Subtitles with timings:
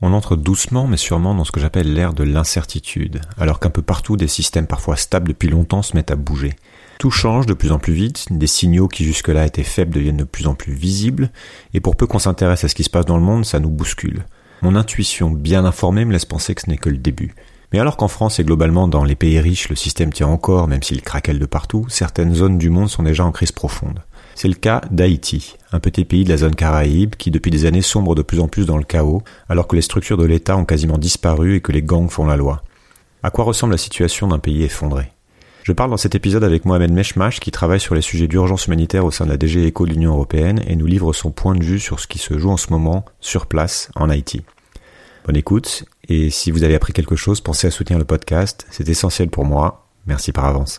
[0.00, 3.82] On entre doucement mais sûrement dans ce que j'appelle l'ère de l'incertitude, alors qu'un peu
[3.82, 6.54] partout des systèmes parfois stables depuis longtemps se mettent à bouger.
[7.00, 10.24] Tout change de plus en plus vite, des signaux qui jusque-là étaient faibles deviennent de
[10.24, 11.32] plus en plus visibles,
[11.74, 13.70] et pour peu qu'on s'intéresse à ce qui se passe dans le monde, ça nous
[13.70, 14.24] bouscule.
[14.62, 17.34] Mon intuition bien informée me laisse penser que ce n'est que le début.
[17.72, 20.82] Mais alors qu'en France et globalement dans les pays riches le système tient encore, même
[20.82, 24.00] s'il craquelle de partout, certaines zones du monde sont déjà en crise profonde.
[24.40, 27.82] C'est le cas d'Haïti, un petit pays de la zone caraïbe qui depuis des années
[27.82, 30.64] sombre de plus en plus dans le chaos, alors que les structures de l'État ont
[30.64, 32.62] quasiment disparu et que les gangs font la loi.
[33.24, 35.10] À quoi ressemble la situation d'un pays effondré?
[35.64, 39.04] Je parle dans cet épisode avec Mohamed Meshmash qui travaille sur les sujets d'urgence humanitaire
[39.04, 41.64] au sein de la DG ECO de l'Union Européenne et nous livre son point de
[41.64, 44.42] vue sur ce qui se joue en ce moment sur place en Haïti.
[45.26, 48.88] Bonne écoute, et si vous avez appris quelque chose, pensez à soutenir le podcast, c'est
[48.88, 49.88] essentiel pour moi.
[50.06, 50.78] Merci par avance.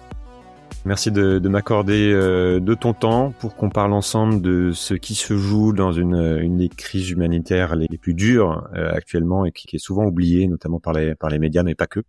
[0.83, 5.13] Merci de, de m'accorder euh, de ton temps pour qu'on parle ensemble de ce qui
[5.13, 9.75] se joue dans une, une des crises humanitaires les, plus dures euh, actuellement et qui,
[9.75, 11.99] est souvent oubliée, notamment par les, par les médias, mais pas que,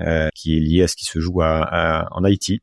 [0.00, 2.60] euh, qui est lié à ce qui se joue à, à, en Haïti.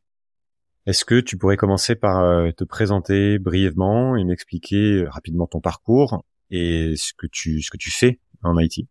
[0.86, 6.26] Est-ce que tu pourrais commencer par euh, te présenter brièvement et m'expliquer rapidement ton parcours
[6.52, 8.90] et ce que tu, ce que tu fais en Haïti?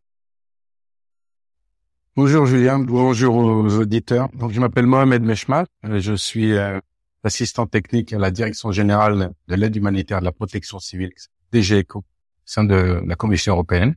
[2.15, 4.29] Bonjour Julien, bonjour aux auditeurs.
[4.35, 6.79] Donc je m'appelle Mohamed Meshmat, euh, je suis euh,
[7.25, 11.13] assistant technique à la direction générale de l'aide humanitaire de la protection civile,
[11.55, 12.05] DGECO, au
[12.45, 13.95] sein de la Commission européenne.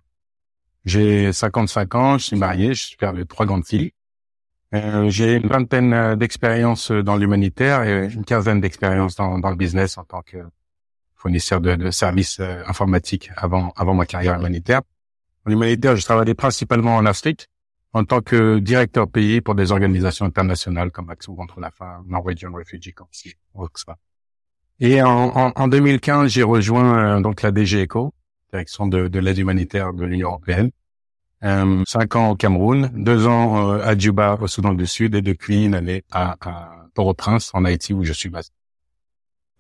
[0.86, 3.92] J'ai 55 ans, je suis marié, je suis père de trois grandes filles.
[4.74, 9.98] Euh, j'ai une vingtaine d'expériences dans l'humanitaire et une quinzaine d'expériences dans, dans, le business
[9.98, 10.38] en tant que
[11.16, 14.84] fournisseur de, de services informatiques avant, avant ma carrière humanitaire.
[15.46, 17.50] En humanitaire, je travaillais principalement en Afrique,
[17.95, 22.51] en tant que directeur pays pour des organisations internationales comme Action contre la faim, Norwegian
[22.51, 23.95] Refugee Council, Oxfam.
[24.81, 28.13] Et en, en, en 2015, j'ai rejoint euh, donc la DG ECO,
[28.51, 30.72] direction de, de l'aide humanitaire de l'Union européenne.
[31.45, 35.22] Euh, cinq ans au Cameroun, deux ans euh, à Djouba au Soudan du Sud et
[35.22, 38.50] depuis une année à, à Port-au-Prince en Haïti où je suis basé.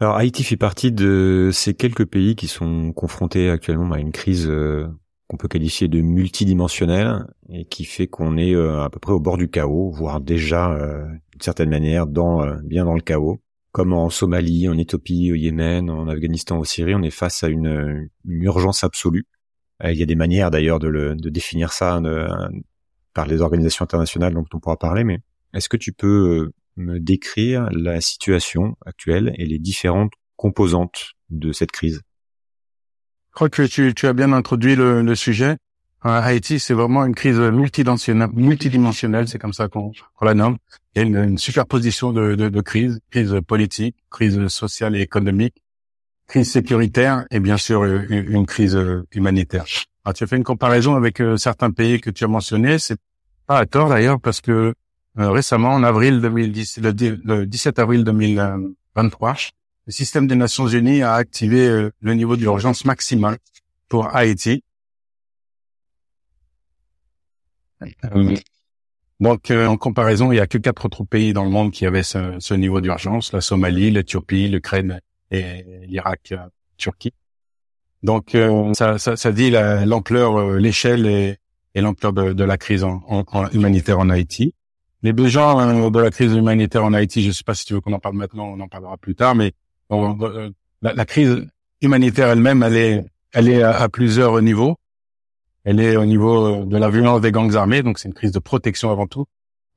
[0.01, 4.45] Alors Haïti fait partie de ces quelques pays qui sont confrontés actuellement à une crise
[4.49, 4.87] euh,
[5.27, 9.19] qu'on peut qualifier de multidimensionnel et qui fait qu'on est euh, à peu près au
[9.19, 13.41] bord du chaos, voire déjà euh, d'une certaine manière euh, bien dans le chaos.
[13.71, 17.49] Comme en Somalie, en Éthiopie, au Yémen, en Afghanistan, au Syrie, on est face à
[17.49, 19.27] une, urgence absolue.
[19.83, 22.01] il y a des manières d'ailleurs de, définir ça
[23.13, 25.19] par les organisations internationales dont on pourra parler, mais
[25.53, 31.73] est-ce que tu peux me décrire la situation actuelle et les différentes composantes de cette
[31.73, 32.01] crise?
[33.35, 35.57] Crois que tu, tu as bien introduit le, le sujet.
[36.01, 39.91] Haïti, c'est vraiment une crise multidimensionnelle, multidimensionnelle c'est comme ça qu'on
[40.21, 40.57] la nomme.
[40.95, 45.01] Il y a une, une superposition de, de, de crises, crise politique, crise sociale et
[45.01, 45.55] économique,
[46.27, 48.79] crise sécuritaire et bien sûr une, une crise
[49.11, 49.65] humanitaire.
[50.05, 52.99] Alors, tu as fait une comparaison avec euh, certains pays que tu as mentionnés, c'est
[53.47, 54.75] pas à tort d'ailleurs parce que
[55.17, 56.91] euh, récemment, en avril 2010, le,
[57.23, 59.35] le 17 avril 2023,
[59.87, 63.37] le système des Nations Unies a activé euh, le niveau d'urgence maximal
[63.87, 64.63] pour Haïti.
[67.83, 68.35] Euh,
[69.19, 71.85] donc, euh, en comparaison, il y a que quatre autres pays dans le monde qui
[71.85, 76.33] avaient ce, niveau d'urgence la Somalie, l'Éthiopie, l'Ukraine et l'Irak,
[76.77, 77.13] Turquie.
[78.01, 78.35] Donc,
[78.73, 82.85] ça, ça, ça, dit l'ampleur, l'échelle et, l'ampleur de, la crise
[83.53, 84.53] humanitaire en Haïti.
[85.01, 87.81] Les besoins de la crise humanitaire en Haïti, je ne sais pas si tu veux
[87.81, 89.53] qu'on en parle maintenant, on en parlera plus tard, mais
[89.91, 90.49] euh,
[90.81, 91.45] la, crise
[91.81, 94.77] humanitaire elle-même, elle est, elle est à, plusieurs niveaux.
[95.63, 98.31] Elle est au niveau euh, de la violence des gangs armés, donc c'est une crise
[98.31, 99.25] de protection avant tout.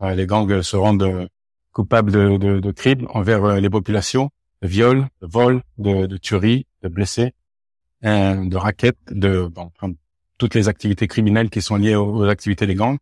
[0.02, 1.28] Euh, les gangs se rendent
[1.72, 4.30] coupables de, de, de crimes envers les populations,
[4.62, 7.32] de viols, de vols, de, tueries, de blessés,
[8.02, 9.70] de raquettes, de bon,
[10.38, 12.98] toutes les activités criminelles qui sont liées aux, activités des gangs.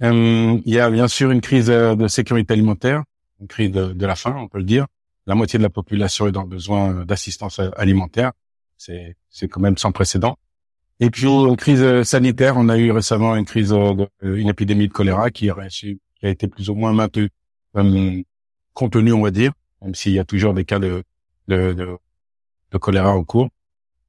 [0.00, 3.04] il y a bien sûr une crise de sécurité alimentaire,
[3.40, 4.86] une crise de la faim, on peut le dire
[5.28, 8.32] la moitié de la population est dans besoin d'assistance alimentaire.
[8.78, 9.14] C'est,
[9.50, 10.38] quand même sans précédent.
[11.00, 13.72] Et puis, une crise sanitaire, on a eu récemment une crise,
[14.22, 15.56] une épidémie de choléra qui a,
[16.22, 17.28] été plus ou moins maintenue,
[17.76, 18.22] euh,
[18.72, 19.52] contenue, on va dire,
[19.82, 21.04] même s'il y a toujours des cas de,
[21.46, 21.98] de,
[22.80, 23.50] choléra en cours.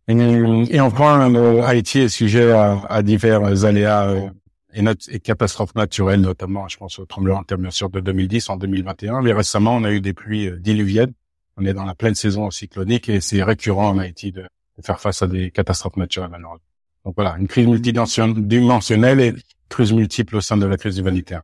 [0.07, 4.29] Et, enfin, Haïti est sujet à, divers aléas euh,
[4.73, 8.57] et, catastrophes naturelles, notamment, je pense au tremblement de terre, bien sûr, de 2010 en
[8.57, 9.21] 2021.
[9.21, 11.13] Mais récemment, on a eu des pluies euh, diluviennes.
[11.57, 14.45] On est dans la pleine saison cyclonique et c'est récurrent en Haïti de,
[14.81, 16.63] faire face à des catastrophes naturelles, malheureusement.
[17.05, 19.35] Donc voilà, une crise multidimensionnelle et
[19.67, 21.41] crise multiple au sein de la crise humanitaire.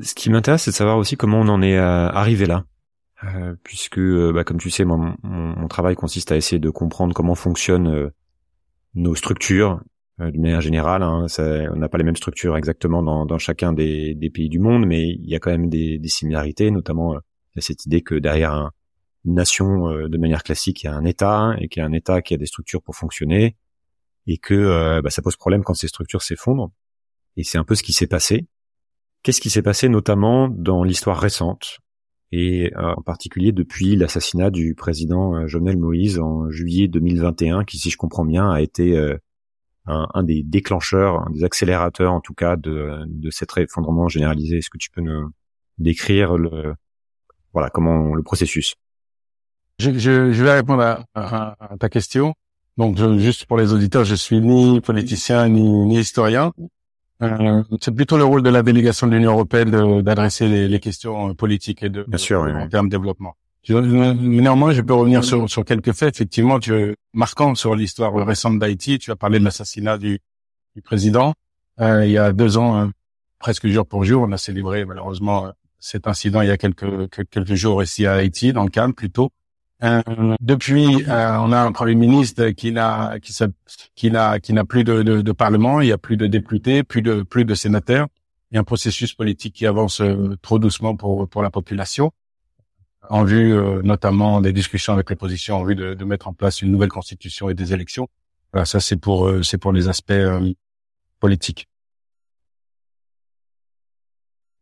[0.00, 2.64] Ce qui m'intéresse, c'est de savoir aussi comment on en est euh, arrivé là.
[3.24, 5.16] Euh, puisque, euh, bah, comme tu sais, mon,
[5.68, 8.10] travail consiste à essayer de comprendre comment fonctionnent
[8.94, 9.80] nos structures,
[10.18, 11.02] d'une manière générale.
[11.02, 11.42] Hein, ça,
[11.72, 14.86] on n'a pas les mêmes structures exactement dans, dans chacun des, des pays du monde,
[14.86, 17.18] mais il y a quand même des, des similarités, notamment euh,
[17.58, 18.72] cette idée que derrière un-
[19.24, 21.86] une nation, euh, de manière classique, il y a un État, et qu'il y a
[21.86, 23.56] un État qui a des structures pour fonctionner,
[24.26, 26.70] et que euh, bah, ça pose problème quand ces structures s'effondrent.
[27.36, 28.46] Et c'est un peu ce qui s'est passé.
[29.22, 31.78] Qu'est-ce qui s'est passé notamment dans l'histoire récente
[32.32, 37.78] et euh, en particulier depuis l'assassinat du président euh, Jovenel Moïse en juillet 2021, qui,
[37.78, 39.16] si je comprends bien, a été euh,
[39.86, 44.58] un, un des déclencheurs, un des accélérateurs en tout cas de, de cet effondrement généralisé.
[44.58, 45.30] Est-ce que tu peux nous
[45.78, 46.74] décrire le
[47.52, 48.74] voilà comment le processus?
[49.78, 52.34] Je, je, je vais répondre à, à- à ta question.
[52.78, 56.52] Donc, je- juste pour les auditeurs, je suis ni politicien ni, ni historien.
[57.22, 61.34] Euh, c'est plutôt le rôle de la délégation de l'Union européenne d'adresser les, les questions
[61.34, 62.68] politiques et de, Bien sûr, oui, en oui.
[62.68, 63.34] termes de développement.
[63.68, 66.14] Néanmoins, je peux revenir sur, sur quelques faits.
[66.14, 68.98] Effectivement, tu marquant sur l'histoire récente d'Haïti.
[68.98, 70.20] Tu as parlé de l'assassinat du,
[70.74, 71.34] du président
[71.80, 72.86] Euh, il y a deux ans, euh,
[73.38, 74.22] presque jour pour jour.
[74.26, 78.14] On a célébré malheureusement cet incident il y a quelques que- quelques jours ici à
[78.14, 79.28] Haïti, dans le calme plutôt.
[79.82, 80.00] Euh,
[80.40, 83.32] depuis, euh, on a un premier ministre qui n'a qui,
[83.94, 86.82] qui n'a qui n'a plus de, de, de parlement, il y a plus de députés,
[86.82, 88.06] plus de plus de sénateurs.
[88.50, 92.10] Il y a un processus politique qui avance euh, trop doucement pour pour la population,
[93.10, 96.62] en vue euh, notamment des discussions avec l'opposition, en vue de, de mettre en place
[96.62, 98.08] une nouvelle constitution et des élections.
[98.52, 100.52] Voilà, ça c'est pour euh, c'est pour les aspects euh,
[101.20, 101.68] politiques.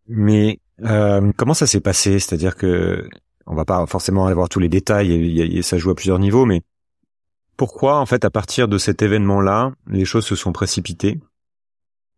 [0.08, 2.19] Mais euh, comment ça s'est passé?
[2.19, 3.08] C'est-à-dire que
[3.46, 6.19] on va pas forcément aller voir tous les détails, et- et ça joue à plusieurs
[6.19, 6.62] niveaux, mais
[7.56, 11.20] pourquoi en fait à partir de cet événement-là, les choses se sont précipitées?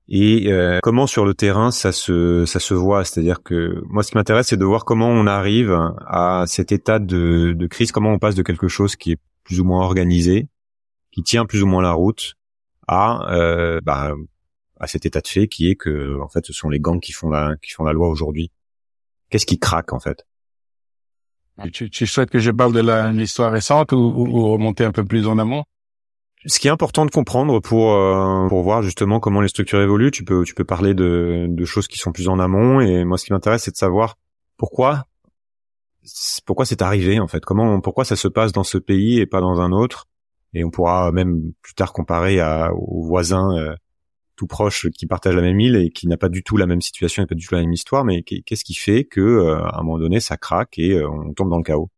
[0.08, 3.04] Et euh, comment sur le terrain ça se ça se voit?
[3.04, 5.72] C'est-à-dire que moi ce qui m'intéresse c'est de voir comment on arrive
[6.06, 9.60] à cet état de, de crise, comment on passe de quelque chose qui est plus
[9.60, 10.48] ou moins organisé,
[11.10, 12.34] qui tient plus ou moins la route,
[12.86, 14.14] à euh, bah,
[14.78, 17.12] à cet état de fait qui est que en fait ce sont les gangs qui
[17.12, 18.50] font la qui font la loi aujourd'hui.
[19.30, 20.24] Qu'est-ce qui craque en fait?
[21.72, 25.26] Tu, tu souhaites que je parle de l'histoire récente ou, ou remonter un peu plus
[25.26, 25.64] en amont?
[26.44, 30.10] Ce qui est important de comprendre pour euh, pour voir justement comment les structures évoluent,
[30.12, 32.80] tu peux tu peux parler de de choses qui sont plus en amont.
[32.80, 34.16] Et moi ce qui m'intéresse c'est de savoir
[34.56, 35.06] pourquoi
[36.44, 39.40] pourquoi c'est arrivé en fait, comment pourquoi ça se passe dans ce pays et pas
[39.40, 40.06] dans un autre.
[40.54, 43.74] Et on pourra même plus tard comparer à aux voisins euh,
[44.36, 46.82] tout proches qui partagent la même île et qui n'a pas du tout la même
[46.82, 49.58] situation et pas du tout la même histoire mais qu'est- qu'est-ce qui fait que euh,
[49.64, 51.90] à un moment donné ça craque et euh, on tombe dans le chaos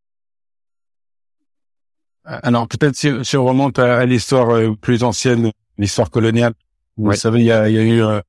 [2.29, 6.53] Alors peut-être si, si on remonte à, à l'histoire euh, plus ancienne, l'histoire coloniale.
[6.97, 7.17] Vous Ouais.
[7.17, 8.21] savez, il y a, il y a eu euh,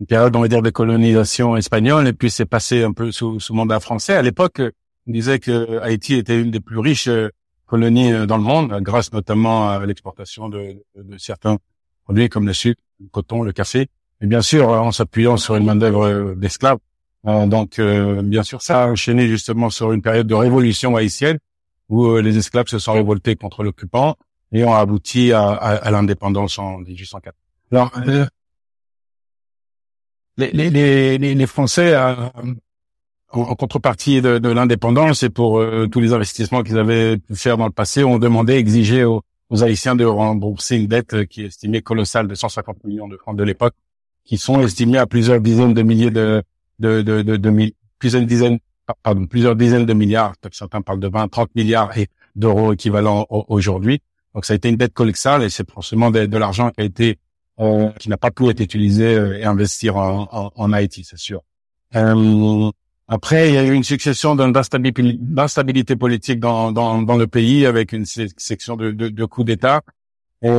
[0.00, 3.40] une période, on va dire, de colonisation espagnole, et puis c'est passé un peu sous,
[3.40, 4.14] sous mandat français.
[4.14, 4.70] À l'époque, euh,
[5.06, 7.28] on disait que Haïti était une des plus riches euh,
[7.66, 11.58] colonies euh, dans le monde, grâce notamment à l'exportation de, de- de certains
[12.04, 13.88] produits comme le sucre, le coton, le café,
[14.20, 16.78] et bien sûr euh, en s'appuyant sur une main d'œuvre euh, d'esclaves.
[17.26, 21.38] Euh, donc, euh, bien sûr, ça a enchaîné justement sur une période de révolution haïtienne
[21.88, 24.16] où euh, les esclaves se sont révoltés contre l'occupant
[24.52, 27.34] et ont abouti à, à, à l'indépendance en 1804.
[27.70, 28.26] Alors, euh,
[30.36, 32.14] les, les, les, les- les Français, euh,
[33.30, 37.34] en, en contrepartie de, de l'indépendance et pour euh, tous les investissements qu'ils avaient pu
[37.36, 41.24] faire dans le passé, ont demandé, exigé aux, aux Haïtiens de rembourser une dette euh,
[41.24, 43.74] qui est estimée colossale de 150 millions de francs de l'époque,
[44.24, 46.42] qui sont estimés à plusieurs dizaines de milliers de,
[46.78, 48.58] de, de, de, de mille- plusieurs dizaines,
[49.02, 50.34] pardon, plusieurs dizaines de milliards.
[50.52, 51.90] Certains parlent de 20, 30 milliards
[52.36, 54.00] d'euros équivalents au- aujourd'hui.
[54.34, 57.18] Donc ça a été une dette colossale et c'est forcément de, l'argent qui a été
[57.60, 61.18] euh, qui n'a pas pu être utilisé euh, et investir en, en, en Haïti, c'est
[61.18, 61.42] sûr.
[61.94, 62.70] Euh,
[63.08, 67.92] après, il y a eu une succession d'instabilité politique dans, dans, dans le pays avec
[67.92, 69.82] une section de, de, de coups d'État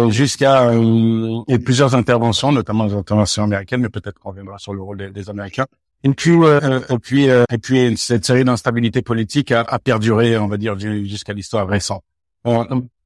[0.09, 4.81] jusqu'à euh, et plusieurs interventions, notamment les interventions américaines, mais peut-être qu'on reviendra sur le
[4.81, 5.65] rôle des, des Américains.
[6.03, 10.38] Et puis, euh, et puis, euh, et puis, cette série d'instabilité politique a, a perduré,
[10.38, 12.03] on va dire, ju- jusqu'à l'histoire récente.
[12.45, 12.63] Euh,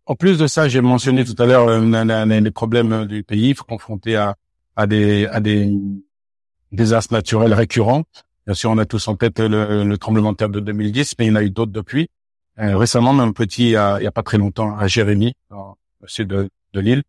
[0.07, 4.15] en plus de ça, j'ai mentionné tout à l'heure euh, les problèmes du pays confrontés
[4.15, 4.35] à,
[4.75, 5.71] à des à des
[6.71, 8.03] désastres naturels récurrents.
[8.45, 11.25] Bien sûr, on a tous en tête le, le tremblement de terre de 2010, mais
[11.25, 12.07] il y en a eu d'autres depuis.
[12.59, 15.33] Euh, récemment, même petit, il y, a, il y a pas très longtemps, à Jérémy,
[15.49, 17.03] dans le sud de, de l'île.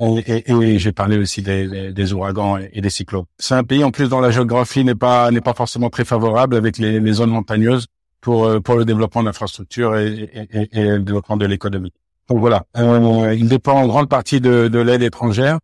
[0.00, 3.24] Et, et, et j'ai parlé aussi des, des, des ouragans et des cyclones.
[3.38, 6.56] C'est un pays en plus dont la géographie n'est pas n'est pas forcément très favorable
[6.56, 7.86] avec les, les zones montagneuses
[8.20, 10.30] pour euh, pour le développement d'infrastructures et,
[10.72, 11.92] et, le développement de l'économie.
[12.28, 15.58] Donc voilà, euh, il dépend en grande partie de, de l'aide étrangère,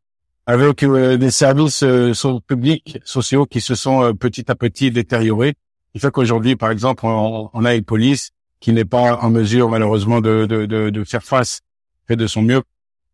[0.46, 2.12] avec euh, des services euh,
[2.46, 5.54] publics sociaux qui se sont euh, petit à petit détériorés.
[5.94, 9.68] Il fait qu'aujourd'hui, par exemple, on, on, a une police qui n'est pas en mesure
[9.68, 11.60] malheureusement de, de, de, de faire face,
[12.06, 12.62] fait de son mieux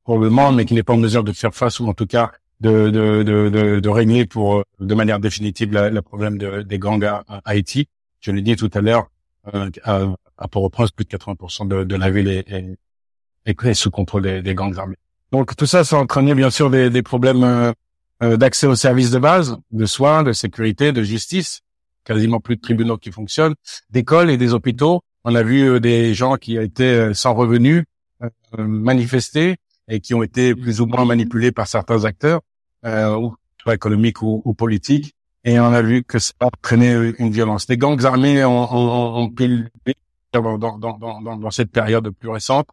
[0.04, 2.90] probablement, mais qui n'est pas en mesure de faire face ou en tout cas de,
[2.90, 7.88] de, de, de, régler pour de manière définitive le problème des gangs à, Haïti.
[8.21, 9.09] Je l'ai dit tout à l'heure,
[9.52, 10.02] euh, à,
[10.38, 12.76] à Port-au-Prince, plus de 80% de, la ville est,
[13.47, 14.97] est, sous contrôle des, des, gangs armés.
[15.32, 17.73] Donc tout ça, ça a entraîné bien sûr des, des problèmes euh,
[18.23, 21.62] euh, d'accès aux services de base, de soins, de sécurité, de justice,
[22.04, 23.54] quasiment plus de tribunaux qui fonctionnent,
[23.90, 25.02] d'écoles et des hôpitaux.
[25.25, 27.85] On a vu des gens qui étaient sans revenus
[28.56, 29.56] manifester
[29.92, 32.40] et qui ont été plus ou moins manipulés par certains acteurs,
[32.87, 33.28] euh,
[33.61, 35.14] soit économiques ou, ou, politiques.
[35.44, 37.68] Et on a vu que ça a entraîné une violence.
[37.68, 39.34] Les gangs armés ont, ont, ont
[40.32, 42.68] dans, dans, dans, dans, cette période plus récente.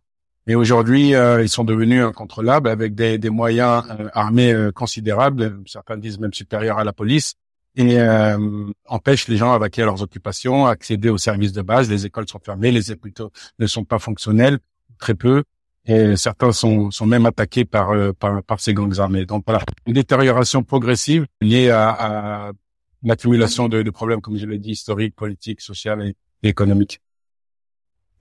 [0.47, 5.59] Et aujourd'hui, euh, ils sont devenus incontrôlables avec des, des moyens euh, armés euh, considérables,
[5.65, 7.33] certains disent même supérieurs à la police,
[7.75, 11.89] et euh, empêchent les gens à vaquer à leurs occupations, accéder aux services de base.
[11.89, 14.59] Les écoles sont fermées, les hôpitaux ne sont pas fonctionnels,
[14.99, 15.43] très peu
[15.89, 19.25] et certains sont, sont même attaqués par, euh, par, par ces gangs armés.
[19.25, 22.51] Donc voilà, une détérioration progressive liée à, à
[23.01, 27.01] l'accumulation de, de, problèmes, comme je l'ai dit, historiques, politiques, sociaux et, économiques.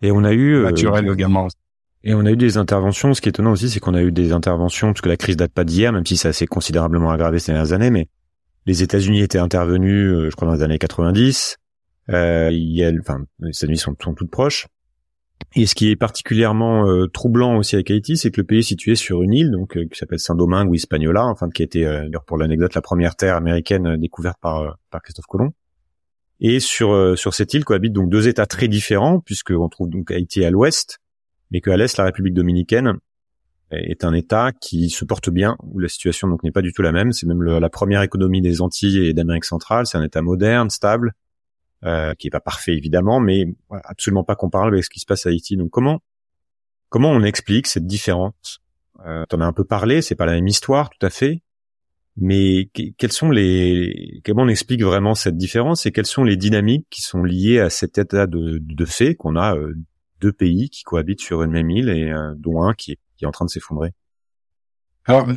[0.01, 1.49] Et on a eu euh, naturel également.
[2.05, 3.13] Et on a eu des interventions.
[3.13, 5.37] Ce qui est étonnant aussi, c'est qu'on a eu des interventions parce que la crise
[5.37, 7.91] date pas d'hier, même si ça s'est considérablement aggravé ces dernières années.
[7.91, 8.09] Mais
[8.65, 11.59] les États-Unis étaient intervenus, euh, je crois, dans les années 90.
[12.11, 14.69] Euh, il y a, enfin, les États-Unis sont, sont toutes proches.
[15.55, 18.63] Et ce qui est particulièrement euh, troublant aussi avec Haïti, c'est que le pays est
[18.63, 21.87] situé sur une île, donc euh, qui s'appelle Saint-Domingue ou Hispaniola, enfin qui a été,
[21.87, 25.53] euh, pour l'anecdote, la première terre américaine découverte par par Christophe Colomb.
[26.41, 30.45] Et sur sur cette île cohabitent donc deux États très différents, puisqu'on trouve donc Haïti
[30.45, 31.01] à l'ouest,
[31.51, 32.99] mais qu'à l'est, la République dominicaine
[33.71, 36.83] est un État qui se porte bien, où la situation donc n'est pas du tout
[36.83, 37.13] la même.
[37.13, 39.87] C'est même la première économie des Antilles et d'Amérique centrale.
[39.87, 41.15] C'est un État moderne, stable,
[41.85, 45.27] euh, qui est pas parfait évidemment, mais absolument pas comparable avec ce qui se passe
[45.27, 45.57] à Haïti.
[45.57, 46.01] Donc comment
[46.89, 48.61] comment on explique cette différence?
[49.07, 51.43] Euh, T'en as un peu parlé, c'est pas la même histoire tout à fait,
[52.17, 56.87] mais quels sont les comment on explique vraiment cette différence et quelles sont les dynamiques
[56.91, 59.75] qui sont liées à cet état de, de fait qu'on a euh,
[60.21, 63.25] deux pays qui cohabitent sur une même île et euh, dont un qui est, qui
[63.25, 63.93] est en train de s'effondrer?
[65.05, 65.29] Alors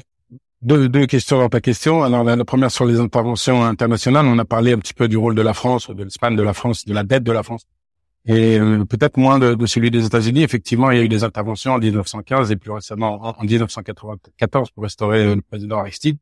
[0.61, 2.03] deux, deux questions dans ta question.
[2.03, 5.35] Alors la, première sur les interventions internationales, on a parlé un petit peu du rôle
[5.35, 7.65] de la France, de l'Espagne de la France, de la dette de la France,
[8.25, 10.43] et euh, peut-être moins de, de, celui des États-Unis.
[10.43, 14.83] Effectivement, il y a eu des interventions en 1915 et plus récemment en, 1994 pour
[14.83, 16.17] restaurer euh, le président Aristide.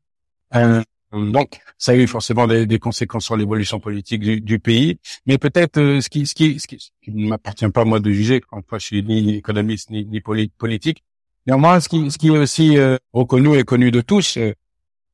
[0.54, 0.82] Euh,
[1.12, 5.00] donc, ça a eu forcément des, des conséquences sur l'évolution politique du, du, pays.
[5.26, 6.78] Mais peut-être euh, ce, qui, ce, qui, ce, qui,
[7.08, 11.02] ne m'appartient pas moi de juger, quand je suis ni économiste ni, ni politique,
[11.46, 14.52] Néanmoins, ce qui, ce qui est aussi euh, reconnu et connu de tous, euh,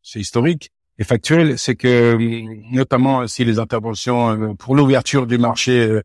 [0.02, 6.00] c'est historique et factuel, c'est que euh, notamment si les interventions pour l'ouverture du marché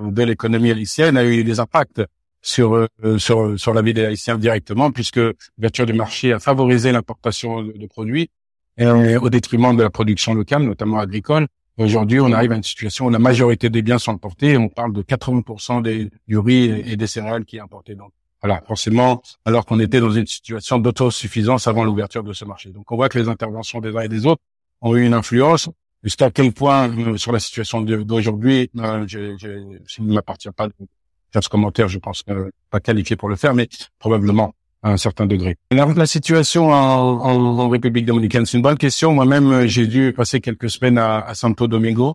[0.00, 2.02] de l'économie haïtienne a eu des impacts
[2.42, 2.86] sur
[3.18, 5.20] sur sur la vie des Haïtiens directement, puisque
[5.56, 8.30] l'ouverture du marché a favorisé l'importation de, produits
[8.76, 11.46] et, au détriment de la production locale, notamment agricole.
[11.78, 14.56] Aujourd'hui, on arrive à une situation où la majorité des biens sont importés.
[14.56, 17.96] On parle de 80% des, du riz et des céréales qui est importé.
[18.42, 22.70] Voilà, forcément, alors qu'on était dans une situation d'autosuffisance avant l'ouverture de ce marché.
[22.70, 24.42] Donc, on voit que les interventions des uns et des autres
[24.82, 25.68] ont eu une influence.
[26.02, 30.74] Jusqu'à quel point, euh, sur la situation d'aujourd'hui, euh, je, ne m'appartient pas de
[31.32, 34.96] faire ce commentaire, je pense que pas qualifié pour le faire, mais probablement à un
[34.98, 35.56] certain degré.
[35.70, 39.12] La, la situation en, en, République dominicaine, c'est une bonne question.
[39.14, 42.14] Moi-même, euh, j'ai dû passer quelques semaines à, à Santo Domingo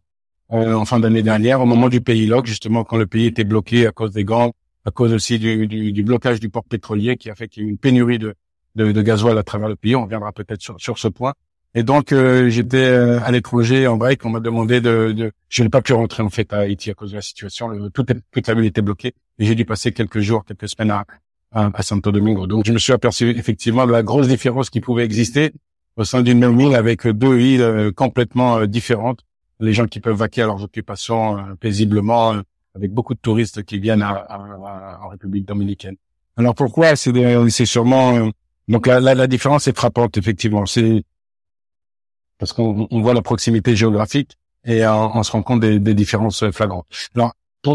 [0.53, 3.87] euh, en fin d'année dernière, au moment du pays justement quand le pays était bloqué
[3.87, 4.51] à cause des gangs,
[4.85, 7.65] à cause aussi du, du, du, blocage du port pétrolier qui a fait qu'il y
[7.65, 8.35] a eu une pénurie de,
[8.75, 9.95] de, de gasoil à travers le pays.
[9.95, 11.33] On reviendra peut-être sur, sur ce point.
[11.73, 14.25] Et donc euh, j'étais euh, à l'étranger en break.
[14.25, 15.31] On m'a demandé de, de...
[15.49, 17.89] je n'ai pas pu rentrer en fait à Haïti à cause de la situation.
[17.93, 18.11] Toute,
[18.47, 21.05] la ville était bloquée et j'ai dû passer quelques jours, quelques semaines à,
[21.51, 22.45] à, Santo Domingo.
[22.47, 25.53] Donc je me suis aperçu effectivement de la grosse différence qui pouvait exister
[25.95, 29.21] au sein d'une même île avec deux îles euh, complètement différentes.
[29.59, 32.41] Les gens qui peuvent vaquer à leurs occupations paisiblement
[32.75, 35.95] avec beaucoup de touristes qui viennent à, à, en République dominicaine.
[36.37, 38.29] Alors pourquoi C'est sûrement euh,
[38.67, 40.65] donc la, la, différence est frappante effectivement.
[40.65, 41.03] C'est
[42.37, 46.85] parce qu'on voit la proximité géographique et on, se rend compte des, des différences flagrantes.
[47.15, 47.33] Alors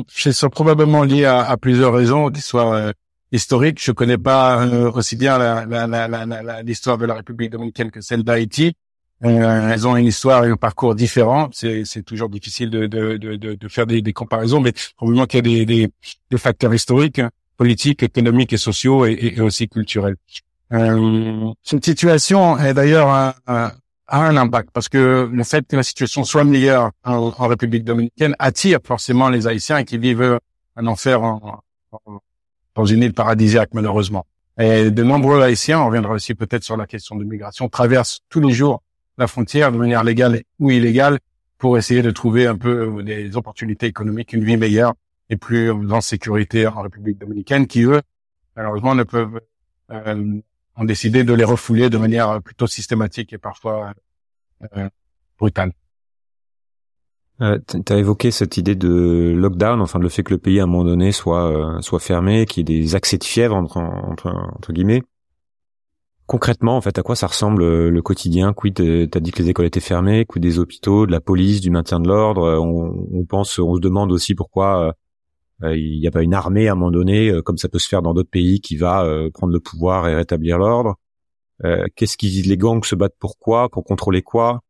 [0.09, 2.91] c'est probablement lié à, à, plusieurs raisons d'histoire euh,
[3.33, 3.83] historique.
[3.83, 5.38] Je connais pas euh, aussi bien
[6.65, 8.75] l'histoire de la République dominicaine que celle d'Haïti.
[9.25, 11.49] Euh, elles ont une histoire et un parcours différent.
[11.52, 15.61] C'est toujours difficile de, de, de, de faire des, des, comparaisons, mais probablement qu'il y
[15.61, 15.92] a des, des,
[16.30, 17.23] des facteurs historiques,
[17.56, 20.16] politiques, économiques et sociaux et, et aussi culturels.
[20.73, 23.73] Euh, cette situation est d'ailleurs un, un,
[24.08, 28.35] a un impact parce que le fait que la situation soit meilleure en, République dominicaine
[28.38, 30.38] attire forcément les Haïtiens qui vivent
[30.76, 31.61] un enfer en,
[32.75, 34.26] dans une île paradisiaque malheureusement.
[34.58, 38.40] Et de nombreux Haïtiens, on reviendra aussi peut-être sur la question de migration, traversent tous
[38.40, 38.82] les jours
[39.18, 41.18] la frontière de manière légale ou illégale
[41.58, 44.94] pour essayer de trouver un peu des opportunités économiques, une vie meilleure
[45.30, 48.00] et plus en sécurité en République dominicaine, qui eux,
[48.54, 49.40] malheureusement, ne peuvent
[49.90, 50.40] euh,
[50.76, 53.94] ont décidé de les refouler de manière plutôt systématique et parfois
[54.76, 54.88] euh,
[55.38, 55.73] brutale.
[57.42, 60.62] Euh, tu as évoqué cette idée de lockdown, enfin le fait que le pays à
[60.62, 63.76] un moment donné soit euh, soit fermé, qu'il y ait des accès de fièvre entre,
[63.76, 65.02] entre, entre guillemets.
[66.26, 68.52] Concrètement, en fait, à quoi ça ressemble euh, le quotidien?
[68.52, 71.71] Quid, t'as dit que les écoles étaient fermées, quid des hôpitaux, de la police, du
[71.71, 72.59] maintien de l'ordre.
[72.61, 74.95] On, on, pense, on se demande aussi pourquoi
[75.62, 77.78] euh, il n'y a pas une armée à un moment donné, euh, comme ça peut
[77.78, 80.97] se faire dans d'autres pays, qui va euh, prendre le pouvoir et rétablir l'ordre.
[81.97, 84.61] Qu'est-ce qui les gangs se battent pour quoi, pour contrôler quoi?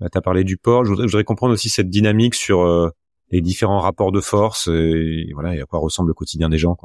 [0.00, 0.84] Tu as parlé du port.
[0.84, 2.92] Je voudrais, comprendre aussi cette dynamique sur
[3.32, 6.76] les différents rapports de force et voilà et à quoi ressemble le quotidien des gens.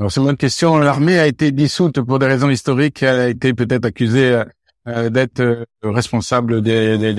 [0.00, 0.78] Alors c'est une bonne question.
[0.78, 3.02] L'armée a été dissoute pour des raisons historiques.
[3.02, 4.42] Elle a été peut-être accusée
[4.86, 7.12] d'être responsable des, des,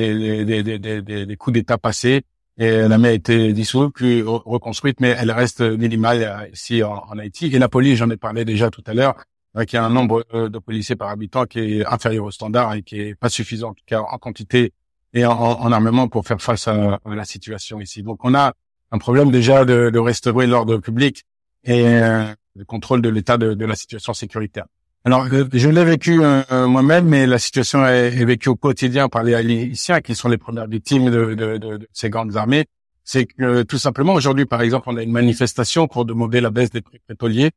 [0.63, 2.23] des, des coups d'État passés.
[2.57, 7.17] Et la mer a été dissoute, puis reconstruite, mais elle reste minimale euh, ici en,
[7.17, 7.47] Haïti.
[7.47, 9.15] Et la police, j'en ai parlé déjà tout à l'heure,
[9.59, 12.73] qu'il y a un nombre euh, de policiers par habitant qui est inférieur au standard
[12.73, 14.73] et qui est pas suffisant, en tout cas en quantité
[15.13, 18.03] et en, armement pour faire face à, la situation ici.
[18.03, 18.53] Donc on a
[18.91, 21.23] un problème déjà de, de restaurer l'ordre public
[21.63, 24.65] et euh, le contrôle de l'état de, de la situation sécuritaire.
[25.03, 29.10] Alors, euh, je l'ai vécu euh, euh, moi-même, mais la situation est, vécue au quotidien
[29.10, 32.66] par les Haïtiens, qui sont les premières victimes de, de, de, ces grandes armées.
[33.03, 36.70] C'est que tout simplement, aujourd'hui, par exemple, on a une manifestation pour demander la baisse
[36.70, 37.50] des prix pétroliers.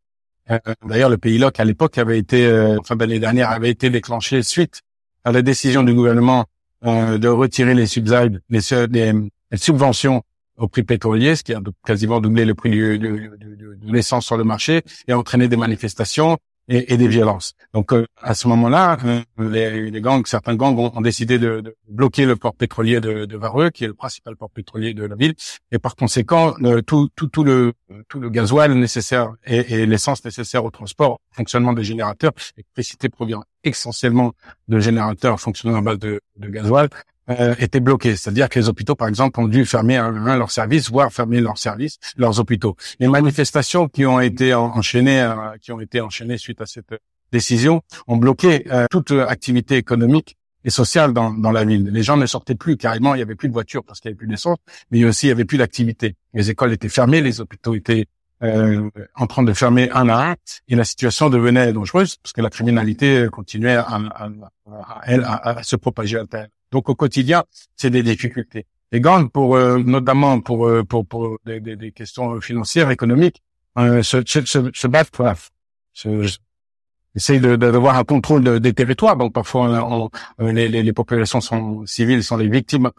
[0.87, 4.43] D'ailleurs, le pays LOC, à l'époque, avait été, euh, fin d'année dernière, avait été déclenché
[4.43, 4.81] suite
[5.25, 6.47] à la décision du gouvernement
[6.83, 10.23] de retirer les subsides, les, les, subventions
[10.57, 13.31] au prix pétrolier, ce qui a quasiment doublé le prix de
[13.85, 16.39] l'essence sur le marché, et a entraîné des manifestations
[16.69, 17.55] et, des violences.
[17.73, 22.25] Donc euh, à ce moment-là, euh, les, gangs, certains gangs ont, décidé de, de, bloquer
[22.25, 25.35] le port pétrolier de, de, Vareux, qui est le principal port pétrolier de la ville,
[25.73, 26.55] et par conséquent,
[26.87, 27.73] tout, tout, tout le
[28.09, 34.33] tout le gasoil nécessaire et, l'essence nécessaire au transport, fonctionnement des générateurs, l'électricité provient essentiellement
[34.69, 36.89] de générateurs fonctionnant à base de, de gasoil,
[37.31, 38.17] euh, étaient bloqués.
[38.17, 41.59] C'est-à-dire que les hôpitaux, par exemple, ont dû fermer un, leur service, voire fermer leurs
[41.59, 42.77] services, leurs hôpitaux.
[43.01, 46.95] Les manifestations qui ont été enchaînées, euh, qui ont été enchaînées suite à cette
[47.33, 51.91] décision, ont bloqué euh, toute activité économique et sociale dans, dans la ville.
[51.91, 54.13] Les gens ne sortaient plus carrément, il y avait plus de voitures parce qu'il y
[54.13, 54.59] avait plus d'essence,
[54.91, 56.17] mais aussi il y avait plus d'activité.
[56.33, 58.07] Les écoles étaient fermées, les hôpitaux étaient
[58.43, 60.37] euh, en train de fermer un à un,
[60.69, 64.29] et la situation devenait dangereuse parce que la criminalité continuait à, à,
[64.67, 66.49] à, à se propager à terre.
[66.75, 67.45] Donc au quotidien,
[67.77, 68.67] c'est des difficultés.
[68.91, 73.45] Les gangs, pour euh, notamment pour euh, pour, pour des, des, des, questions financières, économiques,
[73.79, 75.37] euh, se, se, se, battent, voilà,
[75.93, 76.37] se,
[77.15, 79.17] essayent de, d'avoir un contrôle des territoires.
[79.17, 80.11] Donc parfois,
[80.41, 82.91] les, les, les, populations sont civiles sont les victimes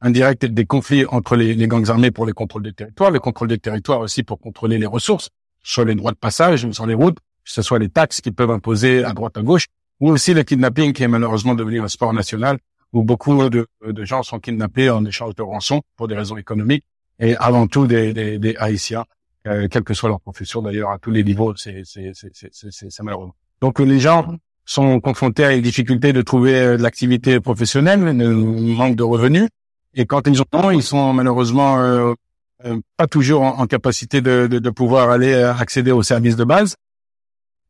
[0.00, 3.48] indirectes des conflits entre les, les, gangs armés pour les contrôles des territoires, les contrôles
[3.48, 5.28] des territoires aussi pour contrôler les ressources,
[5.62, 8.50] sur les droits de passage, sur les routes, que ce soit les taxes qu'ils peuvent
[8.50, 9.66] imposer à droite à gauche,
[10.00, 12.58] ou aussi le kidnapping qui est malheureusement devenu un sport national
[12.92, 16.84] où beaucoup de, de gens sont kidnappés en échange de rançons pour des raisons économiques
[17.18, 19.04] et avant tout des, des, des Haïtiens,
[19.46, 21.82] euh, quelle que soit leur profession d'ailleurs à tous les niveaux, c'est
[23.02, 23.30] malheureux.
[23.60, 28.96] Donc les gens sont confrontés à une difficulté de trouver euh, de l'activité professionnelle, manque
[28.96, 29.48] de revenus,
[29.94, 32.12] et quand ils ont, ils sont malheureusement euh,
[32.64, 36.44] euh pas toujours en, en capacité de, de, de, pouvoir aller accéder aux services de
[36.44, 36.76] base,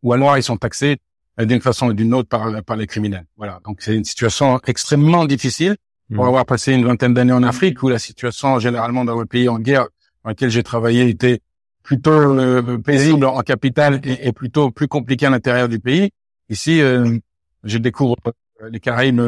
[0.03, 0.97] ou alors ils sont taxés euh,
[1.38, 3.27] d'une façon ou d'une autre par, par les criminels.
[3.37, 3.61] Voilà.
[3.64, 5.77] Donc c'est une situation extrêmement difficile.
[6.14, 6.29] Pour mmh.
[6.29, 9.59] avoir passé une vingtaine d'années en Afrique, où la situation généralement dans le pays en
[9.59, 9.88] guerre
[10.22, 11.40] dans lequel j'ai travaillé était
[11.83, 16.11] plutôt euh, paisible en capitale et, et, plutôt plus compliquée à l'intérieur du pays.
[16.49, 17.18] Ici, euh,
[17.64, 18.14] je découvre
[18.62, 19.20] euh, les Caraïbes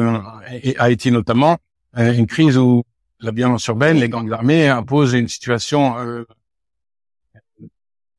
[0.63, 1.57] et Haïti notamment,
[1.97, 2.83] une crise où
[3.19, 6.25] la violence urbaine, les gangs armés imposent une situation euh,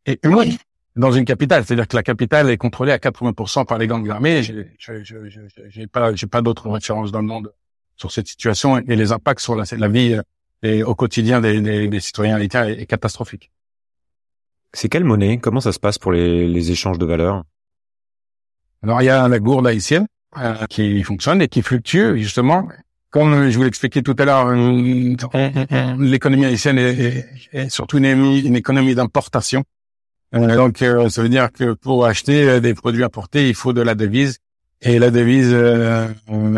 [0.06, 0.60] et unique
[0.96, 1.64] dans une capitale.
[1.64, 4.42] C'est-à-dire que la capitale est contrôlée à 80% par les gangs armés.
[4.42, 7.52] J'ai pas, j'ai pas d'autres références dans le monde
[7.96, 10.18] sur cette situation et les impacts sur la, la vie
[10.62, 13.50] et au quotidien des, des, des citoyens haïtiens est, est catastrophique.
[14.72, 15.38] C'est quelle monnaie?
[15.38, 17.44] Comment ça se passe pour les, les échanges de valeurs?
[18.82, 20.06] Alors il y a la gourde haïtienne
[20.38, 22.68] euh, qui fonctionne et qui fluctue justement.
[23.10, 28.04] Comme je vous l'expliquais tout à l'heure, euh, l'économie haïtienne est, est, est surtout une,
[28.04, 29.64] une économie d'importation.
[30.34, 33.72] Euh, donc euh, ça veut dire que pour acheter euh, des produits importés, il faut
[33.72, 34.38] de la devise
[34.82, 35.54] et la devise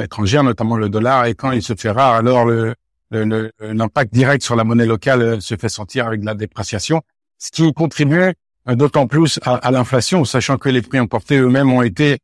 [0.01, 1.27] étrangère, notamment le dollar.
[1.27, 2.75] Et quand il se fait rare, alors le
[3.11, 7.03] l'impact direct sur la monnaie locale se fait sentir avec de la dépréciation,
[7.37, 8.33] ce qui contribue
[8.67, 12.21] d'autant plus à, à l'inflation, sachant que les prix importés eux-mêmes ont été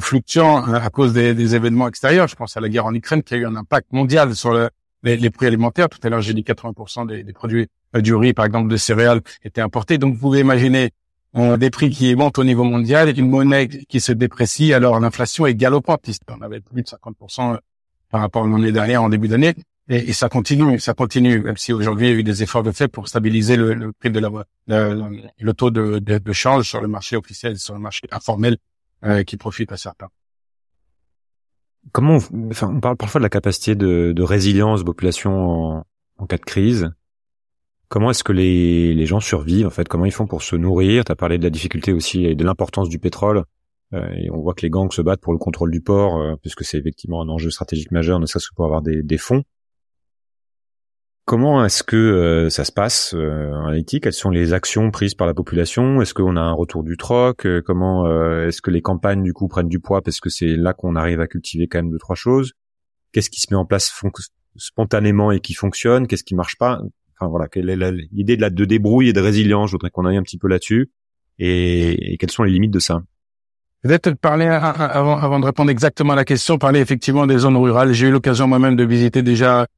[0.00, 2.28] fluctuants à cause des, des, événements extérieurs.
[2.28, 4.68] Je pense à la guerre en Ukraine qui a eu un impact mondial sur le,
[5.02, 5.88] les, les, prix alimentaires.
[5.88, 8.76] Tout à l'heure, j'ai dit 80% des, des produits euh, du riz, par exemple, de
[8.76, 9.98] céréales étaient importés.
[9.98, 10.90] Donc, vous pouvez imaginer
[11.36, 15.46] euh, des prix qui montent au niveau mondial, une monnaie qui se déprécie, alors l'inflation
[15.46, 16.08] est galopante.
[16.28, 17.58] On avait plus de 50%
[18.10, 19.54] par rapport à l'année dernière, en début d'année.
[19.88, 22.62] Et, et, ça continue, ça continue, même si aujourd'hui il y a eu des efforts
[22.62, 24.30] de fait pour stabiliser le, le prix de la,
[24.68, 28.56] le, le taux de, de, de, change sur le marché officiel, sur le marché informel
[29.04, 30.08] euh, qui profite à certains.
[31.92, 35.84] Comment, on, enfin, on parle parfois de la capacité de, résilience de population
[36.18, 36.90] en, cas de crise.
[37.88, 39.88] Comment est-ce que les, les gens survivent en fait?
[39.88, 41.04] Comment ils font pour se nourrir?
[41.04, 43.44] Tu as parlé de la difficulté aussi et de l'importance du pétrole.
[43.92, 46.36] Euh, et on voit que les gangs se battent pour le contrôle du port, euh,
[46.36, 49.42] puisque c'est effectivement un enjeu stratégique majeur, ne serait-ce que pour avoir des, des fonds.
[51.30, 54.00] Comment est-ce que euh, ça se passe euh, en Haïti?
[54.00, 56.02] Quelles sont les actions prises par la population?
[56.02, 57.46] Est-ce qu'on a un retour du troc?
[57.46, 58.04] Euh, Comment
[58.48, 61.20] est-ce que les campagnes du coup prennent du poids parce que c'est là qu'on arrive
[61.20, 62.54] à cultiver quand même deux trois choses?
[63.12, 63.94] Qu'est-ce qui se met en place
[64.56, 66.08] spontanément et qui fonctionne?
[66.08, 66.80] Qu'est-ce qui marche pas?
[67.14, 69.70] Enfin voilà, quelle est l'idée de la de débrouille et de résilience?
[69.70, 70.90] Je voudrais qu'on aille un petit peu là-dessus.
[71.38, 73.02] Et, et, quelles sont les limites de ça?
[73.84, 77.92] Peut-être parler avant, avant de répondre exactement à la question, parler effectivement des zones rurales.
[77.92, 79.68] J'ai eu l'occasion moi-même de visiter déjà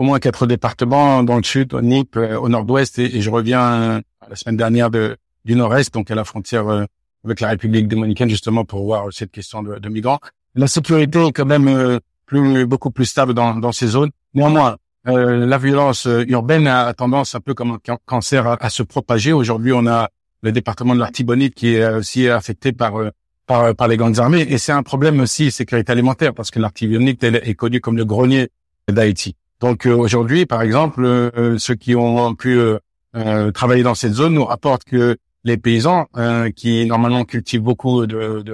[0.00, 3.60] au moins quatre départements dans le sud, au NIP, euh, au nord-ouest, et, je reviens
[3.60, 6.84] euh, la semaine dernière de, du nord-est, donc à la frontière euh,
[7.22, 10.18] avec la République dominicaine, justement pour voir cette question de, de migrants.
[10.54, 14.08] La sécurité est quand même plus, beaucoup plus stable dans, dans ces zones.
[14.32, 18.82] Néanmoins, euh, la violence urbaine a tendance un peu comme un cancer à, à se
[18.82, 19.34] propager.
[19.34, 20.08] Aujourd'hui, on a
[20.42, 22.94] le département de l'Artibonite qui est aussi affecté par
[23.44, 27.22] par, par les gangs armés, et c'est un problème aussi sécurité alimentaire parce que l'Artibonite
[27.22, 28.48] est connu comme le grenier
[28.88, 29.34] d'Haïti.
[29.60, 34.34] Donc euh, aujourd'hui, par exemple, euh, ceux qui ont pu euh, travailler dans cette zone
[34.34, 36.06] nous rapportent que les paysans
[36.54, 38.44] qui normalement cultivent beaucoup de,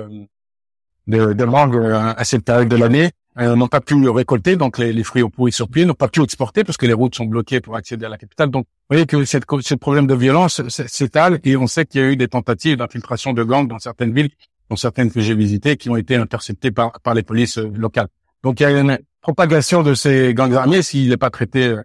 [1.09, 5.25] de, mangue à cette période de l'année n'ont pas pu le récolter, donc les, fruits
[5.25, 7.75] ont pourri sur pied, n'ont pas pu exporter parce que les routes sont bloquées pour
[7.75, 8.51] accéder à la capitale.
[8.51, 12.05] Donc, vous voyez que cette, ce problème de violence s'étale et on sait qu'il y
[12.05, 14.31] a eu des tentatives d'infiltration de gangs dans certaines villes,
[14.71, 18.09] dans certaines que j'ai visitées, qui ont été interceptées par, par les polices locales.
[18.43, 21.83] Donc, il y a une, propagation de ces gangs armés s'il n'est pas traité euh,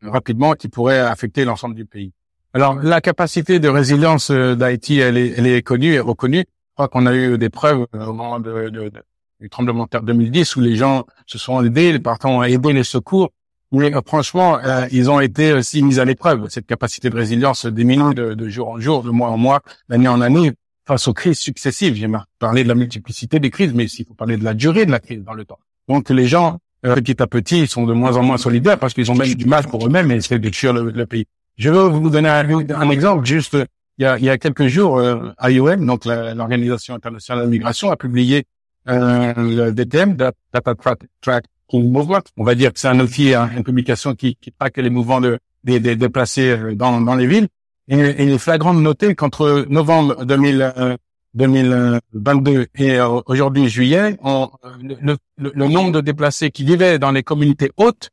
[0.00, 2.12] rapidement, qui pourrait affecter l'ensemble du pays.
[2.54, 6.46] Alors, la capacité de résilience euh, d'Haïti, elle est, elle est connue et reconnue.
[6.46, 9.02] Je crois qu'on a eu des preuves euh, au moment de, de, de,
[9.38, 12.72] du tremblement de terre 2010 où les gens se sont aidés, les partants ont aidé
[12.72, 13.32] les secours.
[13.70, 14.58] Mais franchement,
[14.92, 16.48] ils ont été aussi mis à l'épreuve.
[16.48, 20.08] Cette capacité de résilience diminue de, de jour en jour, de mois en mois, d'année
[20.08, 20.52] en année,
[20.86, 21.94] face aux crises successives.
[21.94, 24.90] J'ai parlé de la multiplicité des crises, mais il faut parler de la durée de
[24.90, 25.58] la crise dans le temps.
[25.88, 28.94] Donc les gens, euh, petit à petit, ils sont de moins en moins solidaires parce
[28.94, 31.26] qu'ils ont même du mal pour eux-mêmes et essaient de tuer le, pays.
[31.56, 33.26] Je vais vous donner un, exemple.
[33.26, 33.56] Juste,
[33.98, 37.50] il y a, il y a quelques jours, euh, IOM, donc l'Organisation internationale de la
[37.50, 38.44] migration, a publié
[38.88, 40.74] euh, le DTM, Data
[41.20, 42.22] Tracking Movement.
[42.36, 45.20] On va dire que c'est un outil, hein, une publication qui, qui traque les mouvements
[45.20, 47.48] de, des, des déplacés euh, dans, dans les villes.
[47.88, 50.98] Et il est flagrant de noter qu'entre novembre 2000,
[51.36, 54.50] 2022 et euh, aujourd'hui juillet, on,
[54.82, 58.10] le, le, nombre de déplacés qui vivaient dans les communautés hautes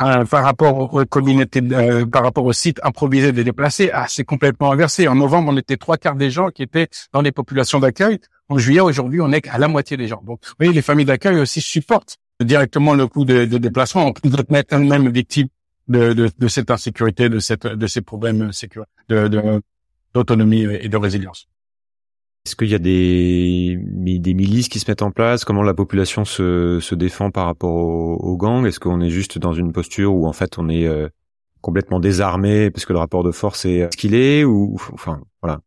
[0.00, 4.24] euh, par rapport aux communautés, euh, par rapport aux sites improvisés des déplacés, ah, c'est
[4.24, 5.08] complètement inversé.
[5.08, 8.18] En novembre, on était trois quarts des gens qui étaient dans les populations d'accueil.
[8.48, 10.22] En juillet, aujourd'hui, on est à la moitié des gens.
[10.24, 14.12] Donc, vous voyez, les familles d'accueil aussi supportent directement le coût de, de déplacement, en
[14.12, 15.48] plus d'être elles-mêmes victimes
[15.90, 18.50] de, de, de, cette insécurité, de, cette, de ces problèmes
[19.08, 19.60] de,
[20.14, 21.48] d'autonomie et de résilience.
[22.46, 25.44] Est-ce qu'il y a des, des milices qui se mettent en place?
[25.44, 29.52] Comment la population se, se défend par rapport aux, gangs Est-ce qu'on est juste dans
[29.52, 31.08] une posture où en fait on est euh,
[31.60, 35.60] complètement désarmé parce que le rapport de force est ce qu'il est ou enfin voilà.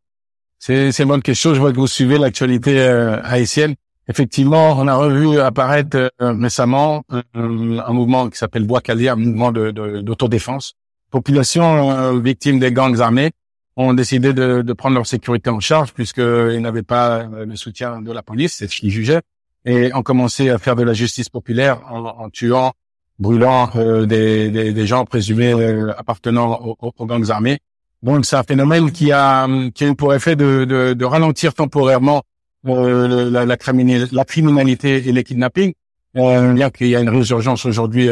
[0.57, 1.53] C'est c'est une bonne question.
[1.53, 3.75] Je vois que vous suivez l'actualité euh, haïtienne.
[4.09, 9.51] Effectivement, on a revu apparaître euh, récemment un mouvement qui s'appelle Bois Calier, un mouvement
[9.51, 10.73] de d'autodéfense.
[11.09, 13.31] Population victime des gangs armés
[13.77, 18.01] ont décidé de, de, prendre leur sécurité en charge puisqu'ils n'avaient pas euh, le soutien
[18.01, 19.21] de la police, c'est ce qu'ils jugeaient,
[19.65, 22.73] et ont commencé à faire de la justice populaire en, en tuant
[23.19, 23.69] brûlant
[24.05, 25.53] des, des, des, gens présumés
[25.97, 27.59] appartenant aux, aux, gangs armés.
[28.01, 32.23] Donc c'est un phénomène qui a qui a pour effet de, de, de ralentir temporairement
[32.63, 35.73] la, la, la, criminalité et les kidnappings.
[36.13, 38.09] bien qu'il y a une résurgence aujourd'hui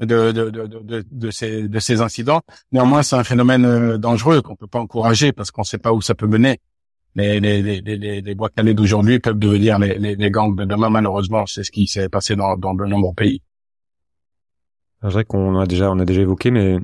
[0.00, 2.40] de, de, de, de, ces, de ces incidents.
[2.72, 6.00] Néanmoins, c'est un phénomène euh, dangereux qu'on peut pas encourager parce qu'on sait pas où
[6.00, 6.58] ça peut mener.
[7.14, 10.64] Les, les, les, les, les bois calés d'aujourd'hui peuvent devenir les, les, les, gangs de
[10.64, 11.46] demain, malheureusement.
[11.46, 13.40] C'est ce qui s'est passé dans, dans de nombreux pays.
[15.00, 16.78] C'est vrai qu'on a déjà, on a déjà évoqué, mais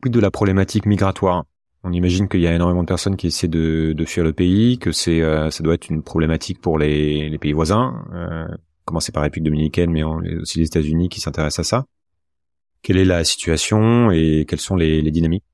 [0.00, 1.44] plus de la problématique migratoire.
[1.86, 4.90] On imagine qu'il y a énormément de personnes qui essaient de, fuir le pays, que
[4.90, 8.04] c'est, euh, ça doit être une problématique pour les, pays voisins.
[8.12, 8.48] Euh,
[8.84, 11.84] commencer par la République dominicaine, mais aussi les États-Unis qui s'intéressent à ça.
[12.82, 15.44] Quelle est la situation et quelles sont les, dynamiques?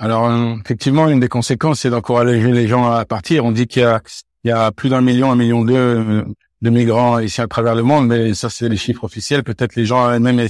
[0.00, 3.44] Alors, euh, effectivement, une des conséquences, c'est d'encourager les gens à partir.
[3.44, 6.24] On dit qu'il y y a plus d'un million, un million deux euh,
[6.62, 9.44] de migrants ici à travers le monde, mais ça, c'est les chiffres officiels.
[9.44, 10.48] Peut-être les gens eux-mêmes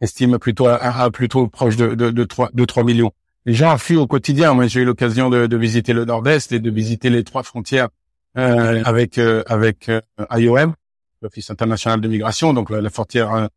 [0.00, 3.12] estiment plutôt à, plutôt proche de, de, de, 3, de 3 millions.
[3.46, 4.52] Les gens fuient au quotidien.
[4.54, 7.88] Moi, j'ai eu l'occasion de, de visiter le Nord-Est et de visiter les trois frontières
[8.38, 10.00] euh, avec euh, avec euh,
[10.30, 10.74] IOM,
[11.20, 13.48] l'Office international de migration, donc la, frontière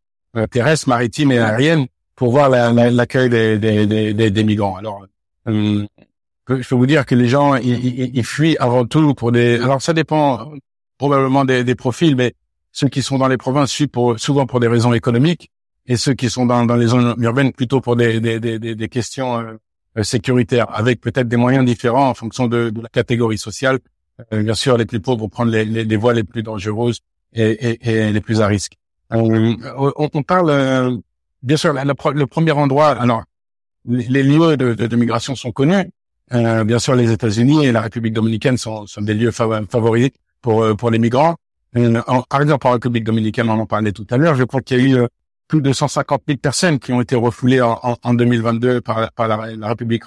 [0.50, 4.76] terrestre, maritime et aérienne, pour voir l'accueil des, des, des, des, migrants.
[4.76, 5.06] Alors,
[5.46, 5.86] je
[6.48, 9.60] peux vous dire que les gens ils, ils, fuient avant tout pour des.
[9.60, 10.54] Alors ça dépend
[10.98, 12.34] probablement des, des profils, mais
[12.72, 15.52] ceux qui sont dans les provinces fuient pour, souvent pour des raisons économiques
[15.86, 18.90] et ceux qui sont dans, dans les zones urbaines plutôt pour des, des, des, des
[18.90, 19.60] questions
[20.02, 23.80] sécuritaires, avec peut-être des moyens différents en fonction de, de la catégorie sociale
[24.32, 27.00] euh, bien sûr, les plus pauvres vont prendre les, les, les voies les plus dangereuses
[27.34, 28.74] et, et, et, les plus à risque.
[29.12, 30.98] Euh, on, on, parle, euh,
[31.42, 33.24] bien sûr, le, premier endroit, alors,
[33.86, 35.90] les, lieux de, de, de, migration sont connus.
[36.32, 40.76] Euh, bien sûr, les États-Unis et la République dominicaine sont, sont des lieux favoris pour,
[40.78, 41.36] pour les migrants.
[41.74, 44.82] par exemple, en République dominicaine, on en parlait tout à l'heure, je crois qu'il y
[44.82, 45.08] a eu
[45.54, 50.02] plus de 150 000 personnes qui ont été refoulées en, en, 2022 par, la, République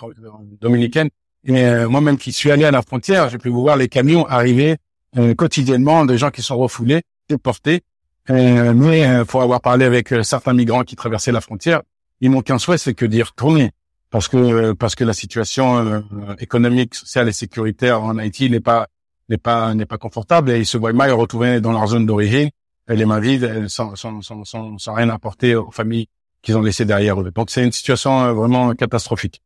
[0.60, 1.08] dominicaine.
[1.44, 4.76] Et euh, moi-même qui suis allé à la frontière, j'ai pu voir les camions arriver
[5.16, 7.82] euh, quotidiennement de gens qui sont refoulés, déportés.
[8.28, 11.82] Euh, mais pour avoir parlé avec certains migrants qui traversaient la frontière,
[12.20, 13.70] ils n'ont qu'un souhait, c'est que d'y retourner,
[14.10, 16.02] parce que parce que la situation
[16.40, 18.88] économique, sociale et sécuritaire en Haïti n'est pas
[19.28, 20.50] n'est pas n'est pas confortable.
[20.50, 22.50] Et ils se voient mal retrouver dans leur zone d'origine,
[22.88, 26.08] les mains vides, sans, sans, sans, sans, rien apporter aux familles
[26.42, 27.30] qu'ils ont laissées derrière eux.
[27.32, 29.42] Donc c'est une situation vraiment catastrophique.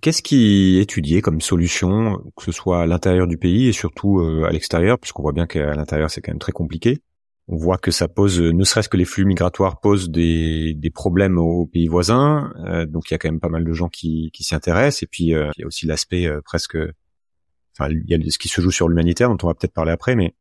[0.00, 4.18] Qu'est-ce qui est étudié comme solution, que ce soit à l'intérieur du pays et surtout
[4.20, 7.00] euh, à l'extérieur, puisqu'on voit bien qu'à l'intérieur c'est quand même très compliqué.
[7.46, 11.38] On voit que ça pose, ne serait-ce que les flux migratoires posent des, des problèmes
[11.38, 14.30] aux pays voisins, euh, donc il y a quand même pas mal de gens qui,
[14.32, 16.76] qui s'y intéressent, et puis euh, il y a aussi l'aspect presque,
[17.78, 19.92] enfin il y a ce qui se joue sur l'humanitaire dont on va peut-être parler
[19.92, 20.34] après, mais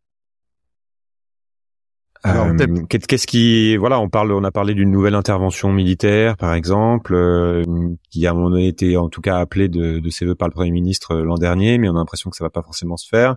[2.26, 7.14] euh, qu'est-ce qui, voilà, on parle, on a parlé d'une nouvelle intervention militaire, par exemple,
[7.14, 7.64] euh,
[8.10, 11.12] qui donné était en tout cas appelée de, de ses voeux par le premier ministre
[11.12, 13.36] euh, l'an dernier, mais on a l'impression que ça va pas forcément se faire,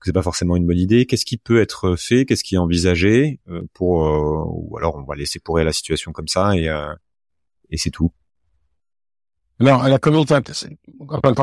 [0.00, 1.06] que c'est pas forcément une bonne idée.
[1.06, 3.40] Qu'est-ce qui peut être fait, qu'est-ce qui est envisagé
[3.74, 6.68] pour, ou alors on va laisser pourrir la situation comme ça et
[7.70, 8.12] et c'est tout.
[9.60, 10.34] Non, la communauté,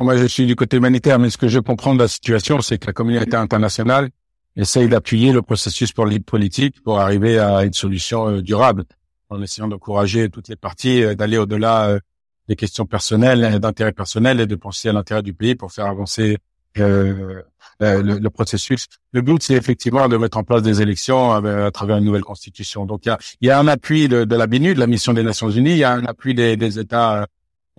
[0.01, 2.79] moi je suis du côté humanitaire, mais ce que je comprends de la situation, c'est
[2.79, 4.09] que la communauté internationale
[4.57, 8.83] essaye d'appuyer le processus politique pour arriver à une solution euh, durable,
[9.29, 11.99] en essayant d'encourager toutes les parties euh, d'aller au-delà euh,
[12.47, 16.37] des questions personnelles, d'intérêt personnel et de penser à l'intérêt du pays pour faire avancer
[16.75, 17.43] le,
[18.29, 18.87] processus.
[19.11, 22.85] Le but, c'est effectivement de mettre en place des élections à, travers une nouvelle constitution.
[22.85, 25.71] Donc, il y a, un appui de, la BINU, de la mission des Nations Unies,
[25.71, 27.27] il y a un appui des États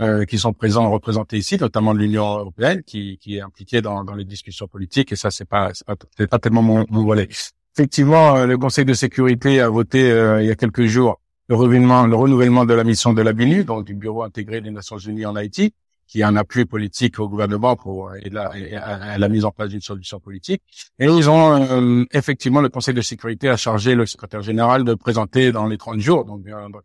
[0.01, 4.05] euh, qui sont présents représentés ici, notamment de l'Union européenne, qui, qui est impliquée dans,
[4.05, 5.13] dans les discussions politiques.
[5.13, 5.97] Et ça, c'est pas c'est pas,
[6.31, 7.29] pas tellement mon, mon, volet.
[7.77, 11.57] Effectivement, euh, le Conseil de sécurité a voté euh, il y a quelques jours le
[11.57, 14.99] renouvellement, le renouvellement de la mission de la BINU, donc du Bureau intégré des Nations
[14.99, 15.73] Unies en Haïti,
[16.09, 19.69] qui a un appui politique au gouvernement pour et la, et la mise en place
[19.69, 20.63] d'une solution politique.
[20.99, 25.53] Et ils ont effectivement le Conseil de sécurité a chargé le secrétaire général de présenter
[25.53, 26.81] dans les 30 jours, donc dans